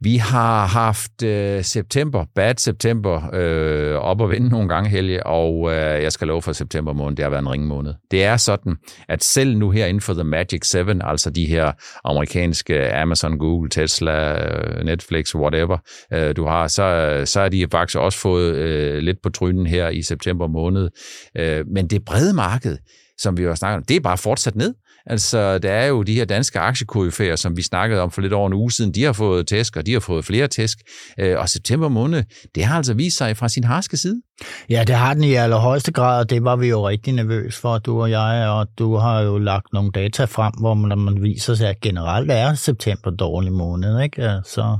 Vi 0.00 0.16
har 0.16 0.66
haft 0.66 1.22
øh, 1.22 1.64
september, 1.64 2.24
bad 2.34 2.54
september, 2.58 3.30
øh, 3.32 3.94
op 3.94 4.20
og 4.20 4.30
vende 4.30 4.48
nogle 4.48 4.68
gange, 4.68 4.90
Helge, 4.90 5.26
og 5.26 5.70
øh, 5.72 6.02
jeg 6.02 6.12
skal 6.12 6.28
love 6.28 6.42
for 6.42 6.52
september 6.52 6.92
måned, 6.92 7.16
det 7.16 7.22
har 7.22 7.30
været 7.30 7.42
en 7.42 7.48
ringe 7.48 7.66
måned. 7.66 7.94
Det 8.10 8.24
er 8.24 8.36
sådan, 8.36 8.76
at 9.08 9.24
selv 9.24 9.56
nu 9.56 9.70
her 9.70 9.86
inden 9.86 10.00
for 10.00 10.14
The 10.14 10.24
Magic 10.24 10.66
7, 10.66 10.78
altså 11.00 11.30
de 11.30 11.46
her 11.46 11.72
amerikanske 12.04 12.94
Amazon, 12.94 13.38
Google, 13.38 13.70
Tesla, 13.70 14.46
øh, 14.46 14.84
Netflix, 14.84 15.34
whatever 15.34 15.78
øh, 16.12 16.36
du 16.36 16.44
har, 16.46 16.68
så, 16.68 17.22
så 17.24 17.40
er 17.40 17.48
de 17.48 17.66
faktisk 17.72 17.98
også 17.98 18.18
fået 18.18 18.54
øh, 18.54 18.98
lidt 18.98 19.18
på 19.22 19.30
trynen 19.30 19.66
her 19.66 19.88
i 19.88 20.02
september 20.02 20.46
måned. 20.46 20.90
Øh, 21.38 21.64
men 21.74 21.86
det 21.86 22.04
brede 22.04 22.34
marked, 22.34 22.78
som 23.18 23.36
vi 23.36 23.44
har 23.44 23.54
snakket 23.54 23.76
om, 23.76 23.84
det 23.84 23.96
er 23.96 24.00
bare 24.00 24.18
fortsat 24.18 24.56
ned. 24.56 24.74
Altså, 25.06 25.58
der 25.58 25.72
er 25.72 25.86
jo 25.86 26.02
de 26.02 26.14
her 26.14 26.24
danske 26.24 26.58
aktiekoryfærer, 26.58 27.36
som 27.36 27.56
vi 27.56 27.62
snakkede 27.62 28.00
om 28.00 28.10
for 28.10 28.20
lidt 28.20 28.32
over 28.32 28.46
en 28.46 28.54
uge 28.54 28.72
siden, 28.72 28.92
de 28.92 29.02
har 29.02 29.12
fået 29.12 29.46
tæsk, 29.46 29.76
og 29.76 29.86
de 29.86 29.92
har 29.92 30.00
fået 30.00 30.24
flere 30.24 30.48
tæsk. 30.48 30.78
Øh, 31.20 31.38
og 31.38 31.48
september 31.48 31.88
måned, 31.88 32.22
det 32.54 32.64
har 32.64 32.76
altså 32.76 32.94
vist 32.94 33.16
sig 33.16 33.36
fra 33.36 33.48
sin 33.48 33.64
harske 33.64 33.96
side. 33.96 34.22
Ja, 34.70 34.84
det 34.86 34.94
har 34.94 35.14
den 35.14 35.24
i 35.24 35.34
allerhøjeste 35.34 35.92
grad, 35.92 36.20
og 36.20 36.30
det 36.30 36.44
var 36.44 36.56
vi 36.56 36.68
jo 36.68 36.88
rigtig 36.88 37.12
nervøs 37.12 37.58
for, 37.58 37.78
du 37.78 38.00
og 38.00 38.10
jeg, 38.10 38.48
og 38.48 38.68
du 38.78 38.96
har 38.96 39.20
jo 39.20 39.38
lagt 39.38 39.72
nogle 39.72 39.90
data 39.90 40.24
frem, 40.24 40.52
hvor 40.60 40.74
man, 40.74 40.98
man 40.98 41.22
viser 41.22 41.54
sig, 41.54 41.68
at 41.68 41.80
generelt 41.80 42.30
er 42.30 42.54
september 42.54 43.10
dårlig 43.10 43.52
måned, 43.52 44.00
ikke? 44.00 44.40
Så 44.44 44.78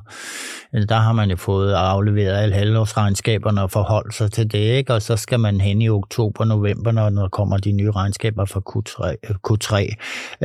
øh, 0.75 0.89
der 0.89 0.97
har 0.97 1.13
man 1.13 1.31
jo 1.31 1.37
fået 1.37 1.73
afleveret 1.73 2.37
alle 2.37 2.55
halvårsregnskaberne 2.55 3.63
og 3.63 3.71
forholdt 3.71 4.15
sig 4.15 4.33
til 4.33 4.53
det, 4.53 4.59
ikke? 4.59 4.95
Og 4.95 5.03
så 5.03 5.17
skal 5.17 5.41
man 5.41 5.61
hen 5.61 5.83
i 5.83 5.89
oktober, 5.89 6.45
november, 6.45 6.93
når 6.93 7.11
der 7.11 7.29
kommer 7.29 7.57
de 7.57 7.73
nye 7.73 7.91
regnskaber 7.91 8.45
fra 8.45 8.61
Q3, 8.71 9.15
Q3 9.49 9.95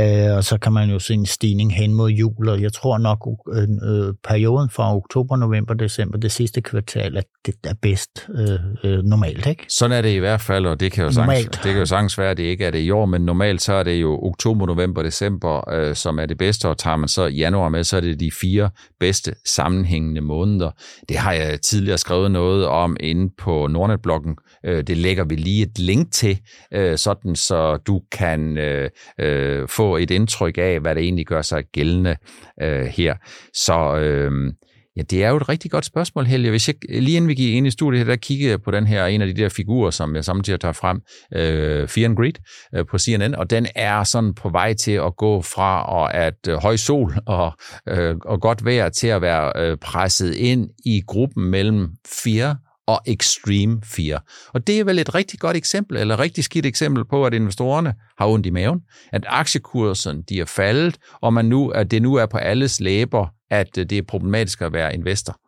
øh, 0.01 0.37
og 0.37 0.43
så 0.43 0.57
kan 0.57 0.73
man 0.73 0.89
jo 0.89 0.99
se 0.99 1.13
en 1.13 1.25
stigning 1.25 1.75
hen 1.75 1.93
mod 1.93 2.09
jul, 2.09 2.49
og 2.49 2.61
jeg 2.61 2.73
tror 2.73 2.97
nok, 2.97 3.27
øh, 3.53 3.67
øh 3.83 4.13
perioden 4.23 4.69
fra 4.69 4.95
oktober, 4.95 5.35
november, 5.35 5.73
december, 5.73 6.17
det 6.17 6.31
sidste 6.31 6.61
kvartal, 6.61 7.17
at 7.17 7.25
det 7.45 7.55
er 7.63 7.73
bedst 7.81 8.27
øh, 8.29 8.59
øh 8.83 9.00
øh, 9.03 9.09
normalt, 9.09 9.45
ikke? 9.45 9.65
Sådan 9.69 9.97
er 9.97 10.01
det 10.01 10.09
i 10.09 10.17
hvert 10.17 10.41
fald, 10.41 10.65
og 10.65 10.79
det 10.79 10.91
kan 10.91 11.03
jo 11.03 11.11
sagtens, 11.11 11.45
det 11.45 11.71
kan 11.71 11.77
jo 11.77 11.85
sagtens 11.85 12.17
være, 12.17 12.31
at 12.31 12.37
det 12.37 12.43
ikke 12.43 12.65
er 12.65 12.71
det 12.71 12.79
i 12.79 12.91
år, 12.91 13.05
men 13.05 13.21
normalt 13.21 13.61
så 13.61 13.73
er 13.73 13.83
det 13.83 14.01
jo 14.01 14.19
oktober, 14.23 14.65
november, 14.65 15.03
december, 15.03 15.69
øh, 15.73 15.95
som 15.95 16.19
er 16.19 16.25
det 16.25 16.37
bedste, 16.37 16.69
og 16.69 16.77
tager 16.77 16.97
man 16.97 17.07
så 17.07 17.25
januar 17.25 17.69
med, 17.69 17.83
så 17.83 17.97
er 17.97 18.01
det 18.01 18.19
de 18.19 18.31
fire 18.41 18.69
bedste 18.99 19.35
sammenhængende 19.45 20.21
måneder. 20.21 20.71
Det 21.09 21.17
har 21.17 21.33
jeg 21.33 21.61
tidligere 21.61 21.97
skrevet 21.97 22.31
noget 22.31 22.65
om 22.65 22.97
inde 22.99 23.33
på 23.37 23.67
Nordnet-bloggen. 23.67 24.37
Øh, 24.65 24.83
det 24.83 24.97
lægger 24.97 25.23
vi 25.23 25.35
lige 25.35 25.63
et 25.63 25.79
link 25.79 26.11
til, 26.11 26.39
øh, 26.73 26.97
sådan 26.97 27.35
så 27.35 27.77
du 27.77 28.01
kan 28.11 28.57
øh, 28.57 28.89
øh, 29.19 29.67
få 29.67 29.97
et 29.97 30.11
indtryk 30.11 30.57
af, 30.57 30.79
hvad 30.79 30.95
det 30.95 31.03
egentlig 31.03 31.25
gør 31.25 31.41
sig 31.41 31.63
gældende 31.73 32.15
øh, 32.61 32.85
her. 32.85 33.15
Så 33.53 33.95
øh, 33.95 34.53
Ja, 34.97 35.01
det 35.01 35.23
er 35.23 35.29
jo 35.29 35.37
et 35.37 35.49
rigtig 35.49 35.71
godt 35.71 35.85
spørgsmål, 35.85 36.25
Helge. 36.25 36.49
Hvis 36.49 36.67
jeg 36.67 36.75
lige 36.89 37.15
inden 37.17 37.27
vi 37.27 37.33
gik 37.33 37.53
ind 37.53 37.67
i 37.67 37.71
studiet, 37.71 38.07
der 38.07 38.15
kiggede 38.15 38.49
jeg 38.49 38.61
på 38.61 38.71
den 38.71 38.87
her, 38.87 39.05
en 39.05 39.21
af 39.21 39.27
de 39.27 39.41
der 39.41 39.49
figurer, 39.49 39.91
som 39.91 40.15
jeg 40.15 40.25
samtidig 40.25 40.59
tager 40.59 40.71
frem, 40.71 41.01
øh, 41.35 41.87
Fear 41.87 42.09
and 42.09 42.17
Greed 42.17 42.33
øh, 42.75 42.85
på 42.85 42.97
CNN, 42.97 43.35
og 43.35 43.49
den 43.49 43.67
er 43.75 44.03
sådan 44.03 44.33
på 44.33 44.49
vej 44.49 44.73
til 44.73 44.91
at 44.91 45.15
gå 45.17 45.41
fra 45.41 45.85
og 45.85 46.13
at 46.13 46.47
øh, 46.47 46.57
høj 46.57 46.75
sol 46.75 47.13
og, 47.25 47.51
øh, 47.89 48.15
og 48.25 48.41
godt 48.41 48.65
vejr 48.65 48.89
til 48.89 49.07
at 49.07 49.21
være 49.21 49.51
øh, 49.55 49.77
presset 49.77 50.35
ind 50.35 50.69
i 50.85 51.01
gruppen 51.07 51.45
mellem 51.45 51.89
fear 52.23 52.57
og 52.87 53.01
extreme 53.07 53.81
fear. 53.83 54.23
Og 54.53 54.67
det 54.67 54.79
er 54.79 54.83
vel 54.83 54.99
et 54.99 55.15
rigtig 55.15 55.39
godt 55.39 55.57
eksempel, 55.57 55.97
eller 55.97 56.19
rigtig 56.19 56.43
skidt 56.43 56.65
eksempel 56.65 57.05
på, 57.05 57.25
at 57.25 57.33
investorerne 57.33 57.93
har 58.17 58.27
ondt 58.27 58.45
i 58.45 58.49
maven, 58.49 58.79
at 59.11 59.23
aktiekursen 59.27 60.21
de 60.29 60.39
er 60.39 60.45
faldet, 60.45 60.97
og 61.21 61.33
man 61.33 61.45
nu, 61.45 61.69
at 61.69 61.91
det 61.91 62.01
nu 62.01 62.15
er 62.15 62.25
på 62.25 62.37
alles 62.37 62.79
læber, 62.79 63.27
at 63.51 63.77
øh, 63.77 63.85
det 63.85 63.97
er 63.97 64.01
problematisk 64.01 64.61
at 64.61 64.73
være 64.73 64.93
investor. 64.93 65.39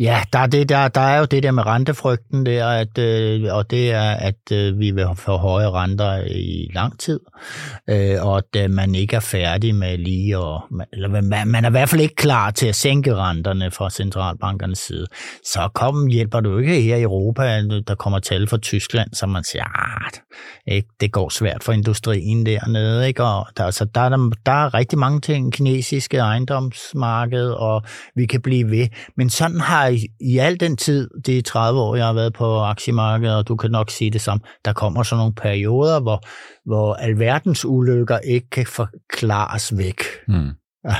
Ja, 0.00 0.22
der 0.32 0.38
er, 0.38 0.46
det 0.46 0.68
der, 0.68 0.88
der 0.88 1.00
er 1.00 1.18
jo 1.18 1.24
det 1.24 1.42
der 1.42 1.50
med 1.50 1.66
rentefrygten 1.66 2.46
der, 2.46 2.66
at, 2.66 2.98
øh, 2.98 3.54
og 3.54 3.70
det 3.70 3.92
er, 3.92 4.10
at 4.10 4.52
øh, 4.52 4.78
vi 4.78 4.90
vil 4.90 5.06
få 5.16 5.36
høje 5.36 5.70
renter 5.70 6.24
i 6.30 6.70
lang 6.74 6.98
tid, 6.98 7.20
øh, 7.90 8.16
og 8.26 8.38
at 8.38 8.64
øh, 8.64 8.70
man 8.70 8.94
ikke 8.94 9.16
er 9.16 9.20
færdig 9.20 9.74
med 9.74 9.98
lige, 9.98 10.38
og, 10.38 10.62
eller 10.92 11.08
man, 11.08 11.48
man 11.48 11.64
er 11.64 11.68
i 11.68 11.70
hvert 11.70 11.88
fald 11.88 12.00
ikke 12.00 12.14
klar 12.14 12.50
til 12.50 12.66
at 12.66 12.74
sænke 12.74 13.16
renterne 13.16 13.70
fra 13.70 13.90
centralbankernes 13.90 14.78
side. 14.78 15.06
Så 15.44 15.68
kom, 15.74 16.06
hjælper 16.06 16.40
du 16.40 16.58
ikke 16.58 16.82
her 16.82 16.96
i 16.96 17.02
Europa, 17.02 17.62
der 17.88 17.94
kommer 17.94 18.18
tal 18.18 18.48
fra 18.48 18.58
Tyskland, 18.58 19.14
så 19.14 19.26
man 19.26 19.44
siger, 19.44 19.64
ah, 19.64 20.10
ikke, 20.66 20.88
det 21.00 21.12
går 21.12 21.28
svært 21.28 21.64
for 21.64 21.72
industrien 21.72 22.46
dernede, 22.46 23.08
ikke? 23.08 23.24
og 23.24 23.46
der, 23.56 23.70
så 23.70 23.84
der, 23.84 24.08
der, 24.08 24.30
der 24.46 24.52
er 24.52 24.74
rigtig 24.74 24.98
mange 24.98 25.20
ting, 25.20 25.52
kinesiske 25.52 26.16
ejendomsmarked, 26.16 27.48
og 27.50 27.82
vi 28.16 28.26
kan 28.26 28.42
blive 28.42 28.70
ved, 28.70 28.88
men 29.16 29.30
sådan 29.30 29.59
har 29.60 29.86
i, 29.86 30.06
i 30.20 30.38
al 30.38 30.60
den 30.60 30.76
tid, 30.76 31.10
det 31.26 31.38
er 31.38 31.42
30 31.42 31.80
år, 31.80 31.96
jeg 31.96 32.06
har 32.06 32.12
været 32.12 32.32
på 32.32 32.58
aktiemarkedet, 32.58 33.36
og 33.36 33.48
du 33.48 33.56
kan 33.56 33.70
nok 33.70 33.90
sige 33.90 34.10
det 34.10 34.20
samme, 34.20 34.44
der 34.64 34.72
kommer 34.72 35.02
sådan 35.02 35.18
nogle 35.18 35.34
perioder, 35.34 36.00
hvor, 36.00 36.20
hvor 36.64 36.94
alverdens 36.94 37.64
ulykker 37.64 38.18
ikke 38.18 38.50
kan 38.50 38.66
forklares 38.66 39.78
væk. 39.78 40.02
Mm. 40.28 40.50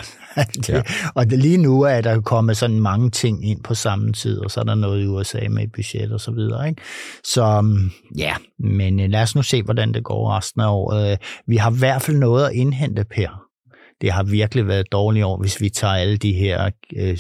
det, 0.55 0.69
ja. 0.69 0.83
Og 1.15 1.31
det, 1.31 1.39
lige 1.39 1.57
nu 1.57 1.83
er 1.83 2.01
der 2.01 2.21
kommet 2.21 2.57
sådan 2.57 2.81
mange 2.81 3.11
ting 3.11 3.51
ind 3.51 3.63
på 3.63 3.75
samme 3.75 4.13
tid, 4.13 4.39
og 4.39 4.51
så 4.51 4.61
er 4.61 4.65
der 4.65 4.75
noget 4.75 5.03
i 5.03 5.07
USA 5.07 5.49
med 5.51 5.67
budget 5.75 6.13
og 6.13 6.21
så 6.21 6.31
videre. 6.31 6.69
Ikke? 6.69 6.83
Så 7.25 7.65
ja, 8.17 8.35
men 8.59 9.01
øh, 9.01 9.11
lad 9.11 9.23
os 9.23 9.35
nu 9.35 9.43
se, 9.43 9.63
hvordan 9.63 9.95
det 9.95 10.05
går 10.05 10.37
resten 10.37 10.61
af 10.61 10.69
året. 10.69 11.19
Vi 11.47 11.57
har 11.57 11.71
i 11.71 11.79
hvert 11.79 12.03
fald 12.03 12.17
noget 12.17 12.47
at 12.47 12.53
indhente, 12.53 13.05
Per 13.05 13.50
det 14.01 14.13
har 14.13 14.23
virkelig 14.23 14.67
været 14.67 14.81
et 14.81 14.93
dårligt 14.93 15.25
år, 15.25 15.37
hvis 15.37 15.61
vi 15.61 15.69
tager 15.69 15.95
alle 15.95 16.17
de 16.17 16.33
her, 16.33 16.71
øh, 16.97 17.19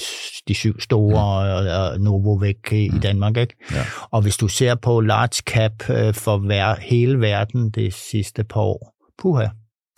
de 0.48 0.54
syv 0.54 0.80
store 0.80 1.10
mm. 1.10 1.68
og, 1.68 1.90
og 1.90 2.00
Novo 2.00 2.32
væk 2.34 2.72
i 2.72 2.88
mm. 2.88 3.00
Danmark. 3.00 3.36
Ikke? 3.36 3.54
Ja. 3.72 3.84
Og 4.10 4.22
hvis 4.22 4.36
du 4.36 4.48
ser 4.48 4.74
på 4.74 5.00
large 5.00 5.42
cap 5.46 5.90
øh, 5.90 6.14
for 6.14 6.38
hver, 6.38 6.74
hele 6.80 7.20
verden 7.20 7.70
det 7.70 7.94
sidste 7.94 8.44
par 8.44 8.60
år, 8.60 8.94
puha, 9.18 9.46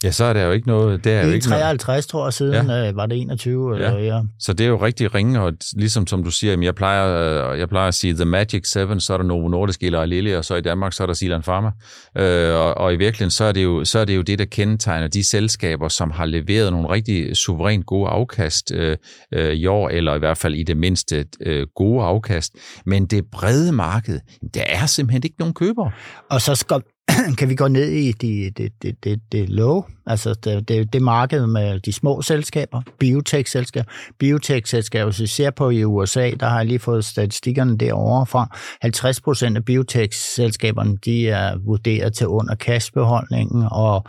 Ja, 0.04 0.10
så 0.10 0.24
er 0.24 0.32
der 0.32 0.42
jo 0.42 0.52
ikke 0.52 0.68
noget... 0.68 1.04
Det 1.04 1.12
er, 1.12 1.20
er 1.20 1.26
jo 1.26 1.32
ikke 1.32 1.44
53, 1.46 1.86
noget... 1.86 2.06
tror 2.06 2.26
jeg, 2.26 2.32
siden 2.32 2.70
ja. 2.70 2.88
øh, 2.88 2.96
var 2.96 3.06
det 3.06 3.20
21. 3.20 3.76
Ja. 3.76 3.76
Eller, 3.76 3.98
ja. 3.98 4.20
Så 4.38 4.52
det 4.52 4.64
er 4.64 4.68
jo 4.68 4.84
rigtig 4.84 5.14
ringe, 5.14 5.40
og 5.40 5.52
ligesom 5.76 6.06
som 6.06 6.24
du 6.24 6.30
siger, 6.30 6.60
jeg 6.62 6.74
plejer, 6.74 7.50
øh, 7.52 7.58
jeg 7.58 7.68
plejer 7.68 7.88
at 7.88 7.94
sige 7.94 8.14
The 8.14 8.24
Magic 8.24 8.70
Seven, 8.70 9.00
så 9.00 9.12
er 9.12 9.16
der 9.16 9.24
Novo 9.24 9.48
Nordisk 9.48 9.82
eller 9.82 10.04
Lille, 10.04 10.38
og 10.38 10.44
så 10.44 10.54
i 10.54 10.60
Danmark, 10.60 10.92
så 10.92 11.02
er 11.02 11.06
der 11.06 11.14
Silan 11.14 11.42
Pharma. 11.42 11.70
Øh, 12.18 12.54
og, 12.54 12.78
og 12.78 12.94
i 12.94 12.96
virkeligheden, 12.96 13.30
så 13.30 13.44
er, 13.44 13.52
det 13.52 13.64
jo, 13.64 13.84
så 13.84 13.98
er 13.98 14.04
det 14.04 14.16
jo 14.16 14.22
det, 14.22 14.38
der 14.38 14.44
kendetegner 14.44 15.08
de 15.08 15.24
selskaber, 15.24 15.88
som 15.88 16.10
har 16.10 16.24
leveret 16.24 16.72
nogle 16.72 16.88
rigtig 16.88 17.36
suverænt 17.36 17.86
gode 17.86 18.08
afkast 18.08 18.72
øh, 18.74 18.96
øh, 19.32 19.52
i 19.52 19.66
år, 19.66 19.88
eller 19.88 20.14
i 20.14 20.18
hvert 20.18 20.38
fald 20.38 20.54
i 20.54 20.62
det 20.62 20.76
mindste 20.76 21.26
øh, 21.40 21.66
gode 21.74 22.04
afkast. 22.04 22.52
Men 22.86 23.06
det 23.06 23.24
brede 23.32 23.72
marked, 23.72 24.20
der 24.54 24.62
er 24.66 24.86
simpelthen 24.86 25.22
ikke 25.24 25.36
nogen 25.38 25.54
købere. 25.54 25.90
Og 26.30 26.40
så 26.40 26.54
skal, 26.54 26.80
kan 27.38 27.48
vi 27.48 27.54
gå 27.54 27.68
ned 27.68 27.88
i 27.88 28.12
det 28.12 28.58
de, 28.58 28.70
de, 28.82 28.92
de, 29.04 29.20
de 29.32 29.46
low, 29.46 29.82
altså 30.06 30.34
det, 30.34 30.68
det, 30.68 30.92
det 30.92 31.02
marked 31.02 31.46
med 31.46 31.80
de 31.80 31.92
små 31.92 32.22
selskaber, 32.22 32.82
biotech-selskaber. 32.98 33.90
Biotech-selskaber, 34.18 35.04
hvis 35.04 35.20
vi 35.20 35.26
ser 35.26 35.50
på 35.50 35.70
i 35.70 35.84
USA, 35.84 36.30
der 36.30 36.48
har 36.48 36.56
jeg 36.56 36.66
lige 36.66 36.78
fået 36.78 37.04
statistikkerne 37.04 37.78
derovre 37.78 38.26
fra. 38.26 38.56
50 38.82 39.20
procent 39.20 39.56
af 39.56 39.64
biotech-selskaberne, 39.64 40.96
de 41.04 41.28
er 41.28 41.58
vurderet 41.64 42.14
til 42.14 42.26
under 42.26 42.54
cashbeholdningen, 42.54 43.64
og 43.70 44.04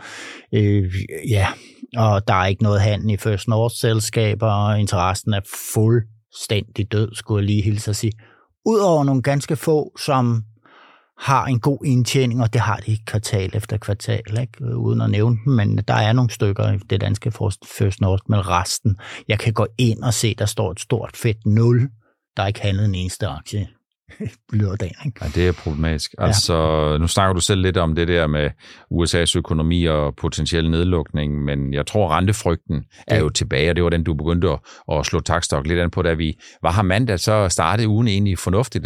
øh, 0.52 0.94
ja, 1.28 1.46
og 1.96 2.28
der 2.28 2.34
er 2.34 2.46
ikke 2.46 2.62
noget 2.62 2.80
handel 2.80 3.10
i 3.10 3.16
First 3.16 3.48
North-selskaber, 3.48 4.50
og 4.50 4.80
interessen 4.80 5.34
er 5.34 5.40
fuldstændig 5.74 6.92
død, 6.92 7.14
skulle 7.14 7.42
jeg 7.42 7.46
lige 7.46 7.62
hilse 7.62 7.90
at 7.90 7.96
sige. 7.96 8.12
Udover 8.66 9.04
nogle 9.04 9.22
ganske 9.22 9.56
få, 9.56 9.92
som 9.98 10.44
har 11.18 11.46
en 11.46 11.60
god 11.60 11.78
indtjening, 11.84 12.42
og 12.42 12.52
det 12.52 12.60
har 12.60 12.76
de 12.76 12.98
kvartal 13.06 13.50
efter 13.56 13.76
kvartal, 13.76 14.40
ikke? 14.40 14.76
uden 14.76 15.00
at 15.00 15.10
nævne 15.10 15.36
dem, 15.44 15.52
men 15.52 15.78
der 15.78 15.94
er 15.94 16.12
nogle 16.12 16.30
stykker 16.30 16.72
i 16.72 16.78
det 16.78 17.00
danske 17.00 17.30
First 17.78 18.00
North, 18.00 18.22
men 18.28 18.48
resten, 18.48 18.96
jeg 19.28 19.38
kan 19.38 19.52
gå 19.52 19.66
ind 19.78 20.02
og 20.02 20.14
se, 20.14 20.34
der 20.34 20.46
står 20.46 20.72
et 20.72 20.80
stort 20.80 21.16
fedt 21.16 21.46
nul, 21.46 21.90
der 22.36 22.42
er 22.42 22.46
ikke 22.46 22.60
handlet 22.60 22.84
en 22.84 22.94
eneste 22.94 23.26
aktie 23.26 23.68
lørdagen. 24.60 24.94
Ikke? 25.06 25.18
Ja, 25.22 25.28
det 25.34 25.48
er 25.48 25.52
problematisk. 25.52 26.14
Altså, 26.18 26.54
ja. 26.92 26.98
nu 26.98 27.06
snakker 27.06 27.34
du 27.34 27.40
selv 27.40 27.60
lidt 27.60 27.76
om 27.76 27.94
det 27.94 28.08
der 28.08 28.26
med 28.26 28.50
USA's 28.92 29.38
økonomi 29.38 29.84
og 29.84 30.14
potentiel 30.16 30.70
nedlukning, 30.70 31.44
men 31.44 31.74
jeg 31.74 31.86
tror, 31.86 32.16
rentefrygten 32.16 32.84
er 33.06 33.18
jo 33.18 33.28
tilbage, 33.28 33.70
og 33.70 33.76
det 33.76 33.84
var 33.84 33.90
den, 33.90 34.04
du 34.04 34.14
begyndte 34.14 34.48
at, 34.48 34.58
at 34.92 35.06
slå 35.06 35.20
takstok 35.20 35.66
lidt 35.66 35.80
an 35.80 35.90
på, 35.90 36.02
da 36.02 36.12
vi 36.12 36.34
var 36.62 36.72
her 36.72 36.82
mandag, 36.82 37.20
så 37.20 37.48
startede 37.48 37.88
ugen 37.88 38.08
egentlig 38.08 38.38
fornuftigt, 38.38 38.84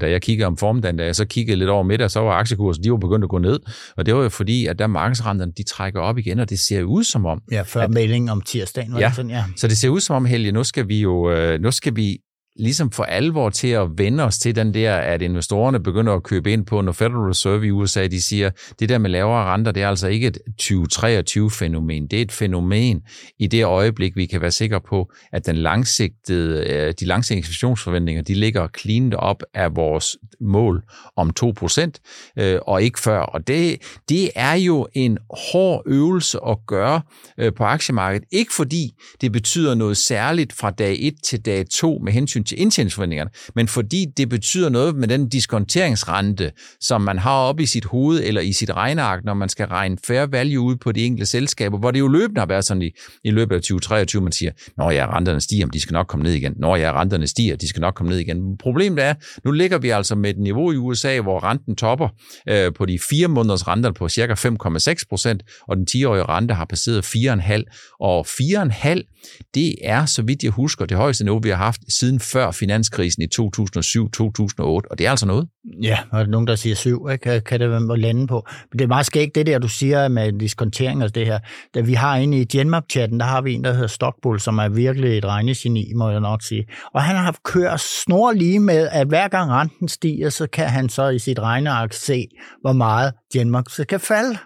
da 0.00 0.10
jeg 0.10 0.22
kiggede 0.22 0.46
om 0.46 0.56
formiddagen, 0.56 0.96
da 0.96 1.04
jeg 1.04 1.16
så 1.16 1.24
kiggede 1.24 1.56
lidt 1.56 1.70
over 1.70 1.82
middag, 1.82 2.10
så 2.10 2.20
var 2.20 2.32
aktiekursen, 2.32 2.84
de 2.84 2.90
var 2.90 2.96
begyndt 2.96 3.24
at 3.24 3.30
gå 3.30 3.38
ned, 3.38 3.60
og 3.96 4.06
det 4.06 4.14
var 4.14 4.22
jo 4.22 4.28
fordi, 4.28 4.66
at 4.66 4.78
der 4.78 4.86
markedsrenterne, 4.86 5.52
de 5.52 5.62
trækker 5.62 6.00
op 6.00 6.18
igen, 6.18 6.38
og 6.38 6.50
det 6.50 6.58
ser 6.58 6.82
ud 6.82 7.04
som 7.04 7.26
om... 7.26 7.40
Ja, 7.52 7.62
før 7.62 7.88
meldingen 7.88 8.28
om 8.28 8.40
tirsdagen. 8.40 8.98
Ja, 8.98 9.12
sådan, 9.12 9.30
ja, 9.30 9.44
så 9.56 9.68
det 9.68 9.78
ser 9.78 9.88
ud 9.88 10.00
som 10.00 10.16
om, 10.16 10.24
Helge, 10.24 10.52
nu 10.52 10.64
skal 10.64 10.88
vi 10.88 11.00
jo 11.00 11.30
øh, 11.30 11.60
nu 11.60 11.70
skal 11.70 11.96
vi 11.96 12.18
ligesom 12.56 12.90
for 12.90 13.04
alvor 13.04 13.50
til 13.50 13.68
at 13.68 13.88
vende 13.96 14.24
os 14.24 14.38
til 14.38 14.56
den 14.56 14.74
der, 14.74 14.96
at 14.96 15.22
investorerne 15.22 15.82
begynder 15.82 16.12
at 16.12 16.22
købe 16.22 16.52
ind 16.52 16.66
på, 16.66 16.80
når 16.80 16.92
Federal 16.92 17.16
Reserve 17.16 17.66
i 17.66 17.70
USA, 17.70 18.06
de 18.06 18.22
siger, 18.22 18.50
det 18.80 18.88
der 18.88 18.98
med 18.98 19.10
lavere 19.10 19.44
renter, 19.44 19.72
det 19.72 19.82
er 19.82 19.88
altså 19.88 20.08
ikke 20.08 20.26
et 20.26 20.38
2023-fænomen. 20.62 22.06
Det 22.06 22.18
er 22.18 22.22
et 22.22 22.32
fænomen 22.32 23.02
i 23.38 23.46
det 23.46 23.64
øjeblik, 23.64 24.16
vi 24.16 24.26
kan 24.26 24.40
være 24.40 24.50
sikre 24.50 24.80
på, 24.80 25.12
at 25.32 25.46
den 25.46 25.56
langsigtede, 25.56 26.64
øh, 26.70 26.94
de 27.00 27.04
langsigtede 27.04 27.38
inflationsforventninger, 27.38 28.22
de 28.22 28.34
ligger 28.34 28.68
cleaned 28.78 29.14
op 29.14 29.42
af 29.54 29.76
vores 29.76 30.16
mål 30.40 30.82
om 31.16 31.30
2%, 31.40 31.90
øh, 32.38 32.58
og 32.66 32.82
ikke 32.82 33.00
før. 33.00 33.18
Og 33.18 33.46
det, 33.46 33.82
det 34.08 34.30
er 34.34 34.54
jo 34.54 34.86
en 34.94 35.18
hård 35.52 35.82
øvelse 35.86 36.38
at 36.48 36.58
gøre 36.66 37.02
øh, 37.38 37.52
på 37.54 37.64
aktiemarkedet. 37.64 38.28
Ikke 38.32 38.52
fordi 38.56 38.90
det 39.20 39.32
betyder 39.32 39.74
noget 39.74 39.96
særligt 39.96 40.52
fra 40.52 40.70
dag 40.70 40.96
1 41.00 41.14
til 41.24 41.44
dag 41.44 41.64
2 41.74 42.00
med 42.04 42.12
hensyn 42.12 42.39
til 42.44 42.60
indtjeningsforventningerne, 42.60 43.30
men 43.54 43.68
fordi 43.68 44.06
det 44.16 44.28
betyder 44.28 44.68
noget 44.68 44.96
med 44.96 45.08
den 45.08 45.28
diskonteringsrente, 45.28 46.52
som 46.80 47.00
man 47.00 47.18
har 47.18 47.34
oppe 47.34 47.62
i 47.62 47.66
sit 47.66 47.84
hoved 47.84 48.20
eller 48.24 48.40
i 48.40 48.52
sit 48.52 48.70
regneark, 48.70 49.24
når 49.24 49.34
man 49.34 49.48
skal 49.48 49.66
regne 49.66 49.96
fair 50.06 50.26
value 50.26 50.64
ud 50.64 50.76
på 50.76 50.92
de 50.92 51.04
enkelte 51.04 51.26
selskaber, 51.26 51.78
hvor 51.78 51.90
det 51.90 51.98
jo 51.98 52.08
løbende 52.08 52.40
har 52.40 52.46
været 52.46 52.64
sådan 52.64 52.82
i, 52.82 52.90
i 53.24 53.30
løbet 53.30 53.54
af 53.54 53.60
2023, 53.60 54.22
man 54.22 54.32
siger, 54.32 54.52
når 54.76 54.90
ja, 54.90 55.16
renterne 55.16 55.40
stiger, 55.40 55.66
men 55.66 55.72
de 55.72 55.80
skal 55.80 55.92
nok 55.92 56.06
komme 56.06 56.22
ned 56.22 56.32
igen. 56.32 56.54
Når 56.56 56.76
ja, 56.76 57.00
renterne 57.00 57.26
stiger, 57.26 57.56
de 57.56 57.68
skal 57.68 57.80
nok 57.80 57.94
komme 57.94 58.10
ned 58.10 58.18
igen. 58.18 58.58
Problemet 58.58 59.04
er, 59.04 59.14
nu 59.44 59.50
ligger 59.50 59.78
vi 59.78 59.90
altså 59.90 60.14
med 60.14 60.30
et 60.30 60.38
niveau 60.38 60.72
i 60.72 60.76
USA, 60.76 61.20
hvor 61.20 61.44
renten 61.44 61.76
topper 61.76 62.08
øh, 62.48 62.72
på 62.72 62.86
de 62.86 62.98
fire 63.10 63.28
måneders 63.28 63.68
renter 63.68 63.92
på 63.92 64.08
cirka 64.08 64.34
5,6 64.34 65.04
procent, 65.08 65.42
og 65.68 65.76
den 65.76 65.86
10-årige 65.90 66.24
rente 66.24 66.54
har 66.54 66.64
passeret 66.64 67.04
4,5. 67.04 67.96
Og 68.00 68.26
4,5, 68.26 69.50
det 69.54 69.74
er, 69.82 70.06
så 70.06 70.22
vidt 70.22 70.42
jeg 70.42 70.52
husker, 70.52 70.86
det 70.86 70.96
højeste 70.96 71.24
niveau, 71.24 71.40
vi 71.42 71.48
har 71.48 71.56
haft 71.56 71.80
siden 71.88 72.20
før 72.32 72.50
finanskrisen 72.50 73.22
i 73.22 73.26
2007-2008, 73.26 74.62
og 74.62 74.98
det 74.98 75.06
er 75.06 75.10
altså 75.10 75.26
noget. 75.26 75.48
Ja, 75.82 75.98
og 76.12 76.26
nogen, 76.26 76.46
der 76.46 76.54
siger 76.54 76.76
syv, 76.76 77.08
ikke? 77.12 77.40
Kan, 77.40 77.60
det 77.60 77.70
være 77.70 77.98
lande 77.98 78.26
på. 78.26 78.46
Men 78.72 78.78
det 78.78 78.84
er 78.84 78.88
meget 78.88 79.06
skægt, 79.06 79.34
det 79.34 79.46
der, 79.46 79.58
du 79.58 79.68
siger 79.68 80.08
med 80.08 80.32
diskontering 80.32 81.02
og 81.02 81.14
det 81.14 81.26
her. 81.26 81.38
Da 81.74 81.80
vi 81.80 81.94
har 81.94 82.16
inde 82.16 82.40
i 82.40 82.44
Genmap-chatten, 82.44 83.20
der 83.20 83.26
har 83.26 83.40
vi 83.40 83.52
en, 83.52 83.64
der 83.64 83.72
hedder 83.72 83.86
Stockbull, 83.86 84.40
som 84.40 84.58
er 84.58 84.68
virkelig 84.68 85.18
et 85.18 85.24
regnegeni, 85.24 85.92
må 85.96 86.10
jeg 86.10 86.20
nok 86.20 86.42
sige. 86.42 86.66
Og 86.94 87.02
han 87.02 87.16
har 87.16 87.22
haft 87.22 87.42
kørt 87.42 87.80
snor 87.80 88.32
lige 88.32 88.60
med, 88.60 88.88
at 88.92 89.06
hver 89.06 89.28
gang 89.28 89.50
renten 89.50 89.88
stiger, 89.88 90.28
så 90.28 90.46
kan 90.46 90.68
han 90.68 90.88
så 90.88 91.08
i 91.08 91.18
sit 91.18 91.38
regneark 91.38 91.92
se, 91.92 92.26
hvor 92.60 92.72
meget 92.72 93.12
Genmap 93.32 93.64
så 93.68 93.84
kan 93.84 94.00
falde. 94.00 94.38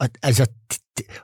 Og, 0.00 0.08
altså, 0.22 0.46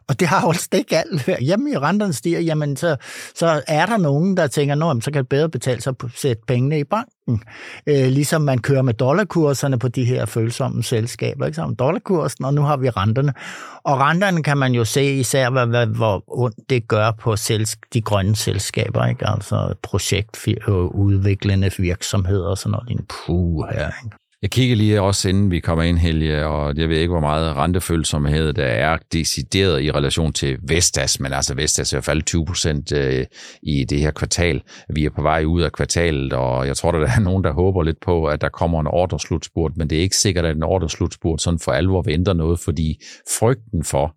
og 0.08 0.20
det 0.20 0.28
har 0.28 0.46
jo 0.46 0.52
slet 0.52 0.78
ikke 0.78 0.96
alt. 0.98 1.40
Hjemme 1.40 1.70
i 1.70 1.78
renterne 1.78 2.12
stiger, 2.12 2.40
jamen 2.40 2.76
så, 2.76 2.96
så 3.34 3.62
er 3.68 3.86
der 3.86 3.96
nogen, 3.96 4.36
der 4.36 4.46
tænker, 4.46 4.74
Nå, 4.74 5.00
så 5.00 5.10
kan 5.10 5.22
det 5.22 5.28
bedre 5.28 5.48
betale 5.48 5.80
sig 5.80 5.94
at 6.04 6.10
sætte 6.14 6.42
pengene 6.46 6.78
i 6.78 6.84
banken. 6.84 7.42
Øh, 7.86 8.06
ligesom 8.06 8.42
man 8.42 8.58
kører 8.58 8.82
med 8.82 8.94
dollarkurserne 8.94 9.78
på 9.78 9.88
de 9.88 10.04
her 10.04 10.26
følsomme 10.26 10.82
selskaber, 10.82 11.46
ikke 11.46 11.56
Så 11.56 11.74
dollarkursen, 11.78 12.44
og 12.44 12.54
nu 12.54 12.62
har 12.62 12.76
vi 12.76 12.90
renterne. 12.90 13.34
Og 13.84 14.00
renterne 14.00 14.42
kan 14.42 14.58
man 14.58 14.72
jo 14.72 14.84
se 14.84 15.14
især, 15.14 15.50
hvad, 15.50 15.66
hvad, 15.66 15.86
hvor 15.86 16.24
ondt 16.26 16.70
det 16.70 16.88
gør 16.88 17.10
på 17.10 17.36
selsk- 17.36 17.88
de 17.92 18.00
grønne 18.00 18.36
selskaber, 18.36 19.06
ikke? 19.06 19.26
altså 19.26 19.74
projektudviklende 19.82 21.70
virksomheder 21.78 22.48
og 22.48 22.58
sådan 22.58 22.70
noget. 22.70 23.06
Puh, 23.08 23.68
her, 23.68 23.90
ikke? 24.04 24.16
Jeg 24.44 24.50
kigger 24.50 24.76
lige 24.76 25.02
også, 25.02 25.28
inden 25.28 25.50
vi 25.50 25.60
kommer 25.60 25.84
ind, 25.84 25.98
Helge, 25.98 26.46
og 26.46 26.76
jeg 26.76 26.88
ved 26.88 26.96
ikke, 26.96 27.10
hvor 27.10 27.20
meget 27.20 27.56
rentefølsomhed 27.56 28.52
der 28.52 28.64
er 28.64 28.98
decideret 29.12 29.82
i 29.82 29.90
relation 29.90 30.32
til 30.32 30.58
Vestas, 30.62 31.20
men 31.20 31.32
altså 31.32 31.54
Vestas 31.54 31.92
er 31.92 31.96
i 31.96 31.98
hvert 31.98 32.04
fald 32.04 32.22
20 32.22 32.46
procent 32.46 32.92
øh, 32.92 33.26
i 33.62 33.84
det 33.84 34.00
her 34.00 34.10
kvartal. 34.10 34.62
Vi 34.94 35.04
er 35.04 35.10
på 35.10 35.22
vej 35.22 35.44
ud 35.44 35.62
af 35.62 35.72
kvartalet, 35.72 36.32
og 36.32 36.66
jeg 36.66 36.76
tror, 36.76 36.92
der 36.92 36.98
er 36.98 37.20
nogen, 37.20 37.44
der 37.44 37.52
håber 37.52 37.82
lidt 37.82 38.00
på, 38.00 38.24
at 38.24 38.40
der 38.40 38.48
kommer 38.48 38.80
en 38.80 38.86
ordreslutspurt, 38.86 39.72
men 39.76 39.90
det 39.90 39.98
er 39.98 40.02
ikke 40.02 40.16
sikkert, 40.16 40.44
at 40.44 40.56
en 40.56 40.62
ordreslutspurt 40.62 41.42
sådan 41.42 41.58
for 41.58 41.72
alvor 41.72 42.02
venter 42.02 42.32
noget, 42.32 42.60
fordi 42.60 43.02
frygten 43.38 43.84
for, 43.84 44.16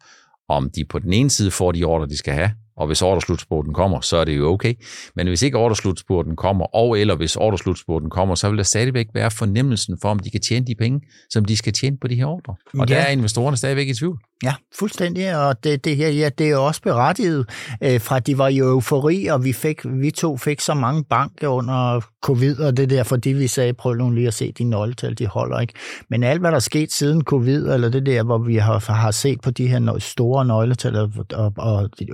om 0.49 0.69
de 0.75 0.85
på 0.89 0.99
den 0.99 1.13
ene 1.13 1.29
side 1.29 1.51
får 1.51 1.71
de 1.71 1.83
ordre, 1.83 2.07
de 2.07 2.17
skal 2.17 2.33
have, 2.33 2.51
og 2.77 2.87
hvis 2.87 3.01
orderslutspurten 3.01 3.73
kommer, 3.73 4.01
så 4.01 4.17
er 4.17 4.25
det 4.25 4.37
jo 4.37 4.51
okay. 4.51 4.73
Men 5.15 5.27
hvis 5.27 5.41
ikke 5.41 5.57
orderslutspurten 5.57 6.35
kommer, 6.35 6.75
og 6.75 6.99
eller 6.99 7.15
hvis 7.15 7.35
orderslutspurten 7.35 8.09
kommer, 8.09 8.35
så 8.35 8.49
vil 8.49 8.57
der 8.57 8.63
stadigvæk 8.63 9.07
være 9.13 9.31
fornemmelsen 9.31 9.97
for, 10.01 10.09
om 10.09 10.19
de 10.19 10.29
kan 10.29 10.41
tjene 10.41 10.65
de 10.65 10.75
penge, 10.75 11.01
som 11.29 11.45
de 11.45 11.57
skal 11.57 11.73
tjene 11.73 11.97
på 12.01 12.07
de 12.07 12.15
her 12.15 12.25
ordre. 12.25 12.55
Og 12.79 12.89
ja. 12.89 12.95
der 12.95 13.01
er 13.01 13.09
investorerne 13.09 13.57
stadigvæk 13.57 13.87
i 13.87 13.93
tvivl. 13.93 14.19
Ja, 14.43 14.53
fuldstændig, 14.79 15.37
og 15.47 15.63
det, 15.63 15.85
det 15.85 15.95
her, 15.95 16.09
ja, 16.09 16.29
det 16.37 16.49
er 16.49 16.57
også 16.57 16.81
berettiget 16.81 17.45
øh, 17.83 18.01
fra, 18.01 18.19
de 18.19 18.37
var 18.37 18.47
i 18.47 18.57
eufori, 18.57 19.25
og 19.25 19.43
vi, 19.43 19.53
fik, 19.53 19.81
vi 19.85 20.11
to 20.11 20.37
fik 20.37 20.61
så 20.61 20.73
mange 20.73 21.03
banker 21.03 21.47
under 21.47 22.01
covid, 22.21 22.59
og 22.59 22.77
det 22.77 22.89
der, 22.89 23.03
fordi 23.03 23.29
vi 23.29 23.47
sagde, 23.47 23.73
prøv 23.73 23.93
nu 23.93 24.09
lige 24.09 24.27
at 24.27 24.33
se 24.33 24.51
de 24.51 24.63
nøgletal, 24.63 25.17
de 25.17 25.27
holder 25.27 25.59
ikke. 25.59 25.73
Men 26.09 26.23
alt, 26.23 26.39
hvad 26.39 26.51
der 26.51 26.55
er 26.55 26.59
sket 26.59 26.91
siden 26.91 27.23
covid, 27.23 27.67
eller 27.67 27.89
det 27.89 28.05
der, 28.05 28.23
hvor 28.23 28.37
vi 28.37 28.55
har, 28.55 28.91
har 28.93 29.11
set 29.11 29.41
på 29.41 29.51
de 29.51 29.67
her 29.67 29.99
store 29.99 30.45
nøgletal, 30.45 30.95
og, 30.95 31.11
og, 31.33 31.53
og 31.57 31.89
de 31.99 32.05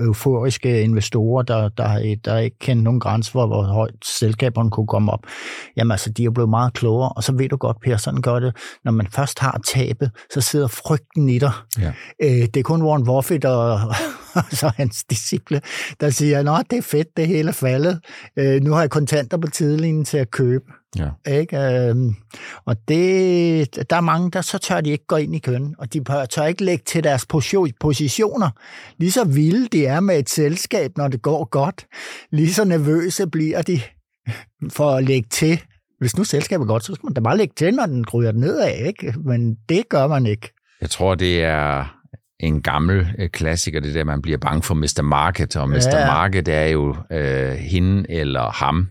euforiske 0.54 0.82
investorer, 0.82 1.44
der, 1.44 1.70
der, 1.70 2.16
der 2.26 2.38
ikke 2.38 2.60
kender 2.60 2.84
nogen 2.84 3.00
grænse 3.00 3.32
for, 3.32 3.48
hvor 3.48 3.64
højt 3.64 3.96
selskaberne 4.06 4.72
kunne 4.72 4.88
komme 4.88 5.12
op, 5.12 5.20
jamen 5.78 5.92
altså, 5.92 6.10
de 6.10 6.26
er 6.26 6.30
blevet 6.30 6.50
meget 6.50 6.74
klogere, 6.74 7.10
og 7.10 7.24
så 7.24 7.32
ved 7.32 7.50
du 7.50 7.56
godt, 7.56 7.78
Per, 7.82 7.98
sådan 7.98 8.22
gør 8.22 8.40
det, 8.40 8.56
når 8.84 8.92
man 8.92 9.08
først 9.12 9.40
har 9.40 9.62
tabet, 9.68 10.12
så 10.34 10.42
sidder 10.42 10.68
frygten 10.68 11.30
i 11.30 11.40
dig. 11.40 11.52
Ja. 11.80 11.94
Øh, 12.24 12.48
det 12.54 12.58
er 12.58 12.64
kun 12.64 12.84
Warren 12.84 13.06
Buffett 13.06 13.46
og, 13.46 13.80
så 14.60 14.72
hans 14.76 15.04
disciple, 15.04 15.62
der 16.00 16.10
siger, 16.10 16.54
at 16.54 16.66
det 16.70 16.78
er 16.78 16.82
fedt, 16.82 17.18
det 17.18 17.28
hele 17.28 17.48
er 17.48 17.54
faldet. 17.54 18.00
Øh, 18.38 18.62
nu 18.62 18.72
har 18.74 18.82
jeg 18.82 18.90
kontanter 18.90 19.38
på 19.38 19.48
tidelinjen 19.48 20.06
til 20.06 20.18
at 20.18 20.32
købe. 20.32 20.66
Ja. 20.98 21.32
Ikke? 21.32 21.58
Øhm, 21.58 22.16
og 22.66 22.76
det, 22.88 23.90
der 23.90 23.96
er 23.96 24.02
mange, 24.02 24.32
der 24.32 24.42
så 24.42 24.58
tør 24.58 24.82
de 24.82 24.90
ikke 24.90 25.06
gå 25.08 25.16
ind 25.16 25.36
i 25.36 25.40
køn, 25.40 25.76
og 25.78 25.94
de 25.94 26.04
tør 26.30 26.46
ikke 26.46 26.64
lægge 26.64 26.84
til 26.88 27.04
deres 27.04 27.26
positioner. 27.80 28.50
Lige 28.98 29.12
så 29.12 29.24
vilde 29.24 29.68
de 29.68 29.86
er 29.86 30.00
med 30.00 30.20
et 30.20 30.30
selskab, 30.30 30.98
når 30.98 31.08
det 31.08 31.22
går 31.22 31.46
godt, 31.46 31.86
lige 32.32 32.54
så 32.54 32.66
nervøse 32.66 33.28
bliver 33.28 33.62
de 33.62 33.82
for 34.70 34.92
at 34.92 35.04
lægge 35.04 35.30
til. 35.32 35.62
Hvis 36.00 36.18
nu 36.18 36.24
selskabet 36.24 36.64
er 36.64 36.68
godt, 36.68 36.86
så 36.86 36.94
skal 36.96 37.06
man 37.06 37.14
da 37.14 37.22
bare 37.22 37.38
lægge 37.38 37.54
til, 37.58 37.74
når 37.74 37.86
den 37.86 38.06
ryger 38.14 38.32
nedad, 38.32 38.86
ikke? 38.86 39.14
Men 39.26 39.56
det 39.70 39.90
gør 39.90 40.08
man 40.08 40.26
ikke. 40.26 40.54
Jeg 40.82 40.90
tror, 40.90 41.16
det 41.16 41.44
er 41.44 42.03
en 42.44 42.62
gammel 42.62 43.08
øh, 43.20 43.30
klassiker, 43.30 43.80
det 43.80 43.94
der, 43.94 44.04
man 44.04 44.22
bliver 44.22 44.38
bange 44.38 44.64
for 44.64 44.74
Mr. 44.74 45.02
Market, 45.02 45.56
og 45.56 45.70
Mr. 45.70 45.76
Ja. 45.94 46.06
Market 46.06 46.48
er 46.48 46.66
jo 46.66 46.96
øh, 47.12 47.52
hende 47.52 48.12
eller 48.12 48.52
ham, 48.52 48.90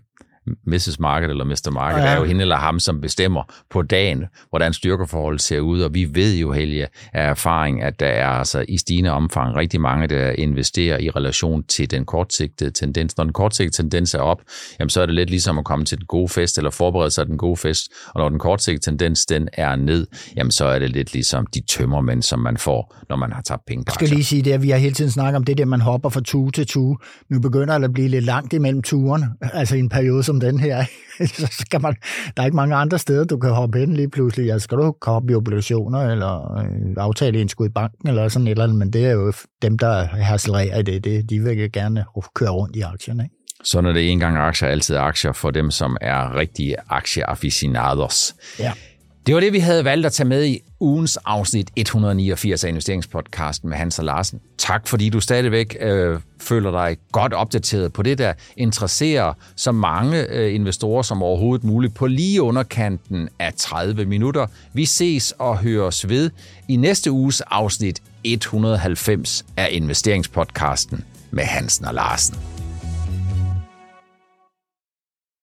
Mrs. 0.66 0.98
Market 1.00 1.30
eller 1.30 1.44
Mr. 1.44 1.70
Market, 1.70 2.02
ja. 2.02 2.06
er 2.06 2.18
jo 2.18 2.24
hende 2.24 2.40
eller 2.40 2.56
ham, 2.56 2.80
som 2.80 3.00
bestemmer 3.00 3.42
på 3.70 3.82
dagen, 3.82 4.24
hvordan 4.50 4.72
styrkeforholdet 4.72 5.40
ser 5.40 5.60
ud, 5.60 5.80
og 5.80 5.94
vi 5.94 6.14
ved 6.14 6.34
jo, 6.36 6.52
Helge, 6.52 6.86
af 7.12 7.30
erfaring, 7.30 7.82
at 7.82 8.00
der 8.00 8.06
er 8.06 8.28
altså 8.28 8.64
i 8.68 8.78
stigende 8.78 9.10
omfang 9.10 9.56
rigtig 9.56 9.80
mange, 9.80 10.06
der 10.06 10.30
investerer 10.30 10.98
i 10.98 11.10
relation 11.10 11.64
til 11.64 11.90
den 11.90 12.04
kortsigtede 12.04 12.70
tendens. 12.70 13.16
Når 13.16 13.24
den 13.24 13.32
kortsigtede 13.32 13.82
tendens 13.82 14.14
er 14.14 14.18
op, 14.18 14.42
jamen 14.80 14.90
så 14.90 15.02
er 15.02 15.06
det 15.06 15.14
lidt 15.14 15.30
ligesom 15.30 15.58
at 15.58 15.64
komme 15.64 15.84
til 15.84 15.98
den 15.98 16.06
gode 16.06 16.28
fest, 16.28 16.58
eller 16.58 16.70
forberede 16.70 17.10
sig 17.10 17.24
til 17.24 17.30
den 17.30 17.38
gode 17.38 17.56
fest, 17.56 17.88
og 18.14 18.20
når 18.20 18.28
den 18.28 18.38
kortsigtede 18.38 18.90
tendens 18.90 19.26
den 19.26 19.48
er 19.52 19.76
ned, 19.76 20.06
jamen 20.36 20.50
så 20.50 20.64
er 20.64 20.78
det 20.78 20.90
lidt 20.90 21.12
ligesom 21.12 21.46
de 21.46 21.60
tømmermænd, 21.68 22.22
som 22.22 22.38
man 22.38 22.56
får, 22.56 22.96
når 23.08 23.16
man 23.16 23.32
har 23.32 23.42
tabt 23.42 23.62
penge 23.66 23.84
Jeg 23.86 23.94
skal 23.94 24.08
lige 24.08 24.24
sige 24.24 24.42
det, 24.42 24.52
at 24.52 24.62
vi 24.62 24.70
har 24.70 24.78
hele 24.78 24.94
tiden 24.94 25.10
snakket 25.10 25.36
om 25.36 25.44
det 25.44 25.58
der, 25.58 25.64
man 25.64 25.80
hopper 25.80 26.08
fra 26.08 26.20
tue 26.20 26.50
til 26.50 26.66
tue. 26.66 26.96
Nu 27.30 27.40
begynder 27.40 27.78
det 27.78 27.84
at 27.84 27.92
blive 27.92 28.08
lidt 28.08 28.24
langt 28.24 28.52
imellem 28.52 28.82
turen, 28.82 29.24
altså 29.52 29.76
i 29.76 29.78
en 29.78 29.88
periode 29.88 30.22
som 30.32 30.40
den 30.40 30.60
her, 30.60 30.84
så 31.40 31.46
skal 31.60 31.82
man, 31.82 31.94
der 32.36 32.42
er 32.42 32.46
ikke 32.46 32.56
mange 32.56 32.74
andre 32.74 32.98
steder, 32.98 33.24
du 33.24 33.38
kan 33.38 33.50
hoppe 33.50 33.78
hen 33.78 33.94
lige 33.94 34.10
pludselig. 34.10 34.52
Altså, 34.52 34.64
skal 34.64 34.78
du 34.78 34.94
hoppe 35.02 35.32
i 35.32 35.34
obligationer, 35.34 36.10
eller 36.10 36.58
øh, 36.58 36.94
aftale 36.96 37.40
indskud 37.40 37.66
i 37.66 37.72
banken, 37.74 38.08
eller 38.08 38.28
sådan 38.28 38.46
et 38.46 38.50
eller 38.50 38.64
andet, 38.64 38.78
men 38.78 38.92
det 38.92 39.06
er 39.06 39.12
jo 39.12 39.32
dem, 39.62 39.78
der 39.78 40.04
harcelerer 40.04 40.78
i 40.78 40.82
det, 40.82 41.04
det 41.04 41.30
de 41.30 41.40
vil 41.40 41.72
gerne 41.72 42.04
køre 42.34 42.50
rundt 42.50 42.76
i 42.76 42.80
aktierne. 42.80 43.22
Ikke? 43.22 43.34
Så 43.64 43.80
når 43.80 43.92
det 43.92 44.02
er 44.02 44.08
en 44.08 44.18
gang 44.18 44.36
aktier, 44.36 44.68
altid 44.68 44.96
aktier 44.96 45.32
for 45.32 45.50
dem, 45.50 45.70
som 45.70 45.96
er 46.00 46.36
rigtige 46.36 46.76
aktieaficionados. 46.88 48.34
Ja. 48.58 48.72
Det 49.26 49.34
var 49.34 49.40
det, 49.40 49.52
vi 49.52 49.58
havde 49.58 49.84
valgt 49.84 50.06
at 50.06 50.12
tage 50.12 50.28
med 50.28 50.44
i 50.44 50.60
ugens 50.80 51.16
afsnit 51.16 51.70
189 51.76 52.64
af 52.64 52.68
investeringspodcasten 52.68 53.68
med 53.68 53.76
Hans 53.78 53.98
og 53.98 54.04
Larsen. 54.04 54.40
Tak, 54.58 54.88
fordi 54.88 55.08
du 55.08 55.20
stadigvæk 55.20 55.76
øh, 55.80 56.20
føler 56.40 56.70
dig 56.70 56.96
godt 57.12 57.32
opdateret 57.32 57.92
på 57.92 58.02
det, 58.02 58.18
der 58.18 58.32
interesserer 58.56 59.32
så 59.56 59.72
mange 59.72 60.26
øh, 60.28 60.54
investorer 60.54 61.02
som 61.02 61.22
overhovedet 61.22 61.64
muligt 61.64 61.94
på 61.94 62.06
lige 62.06 62.42
underkanten 62.42 63.28
af 63.38 63.54
30 63.56 64.04
minutter. 64.04 64.46
Vi 64.72 64.84
ses 64.84 65.34
og 65.38 65.58
høres 65.58 66.08
ved 66.08 66.30
i 66.68 66.76
næste 66.76 67.10
uges 67.10 67.40
afsnit 67.40 68.02
190 68.24 69.44
af 69.56 69.68
investeringspodcasten 69.70 71.04
med 71.30 71.44
Hansen 71.44 71.84
og 71.84 71.94
Larsen. 71.94 72.51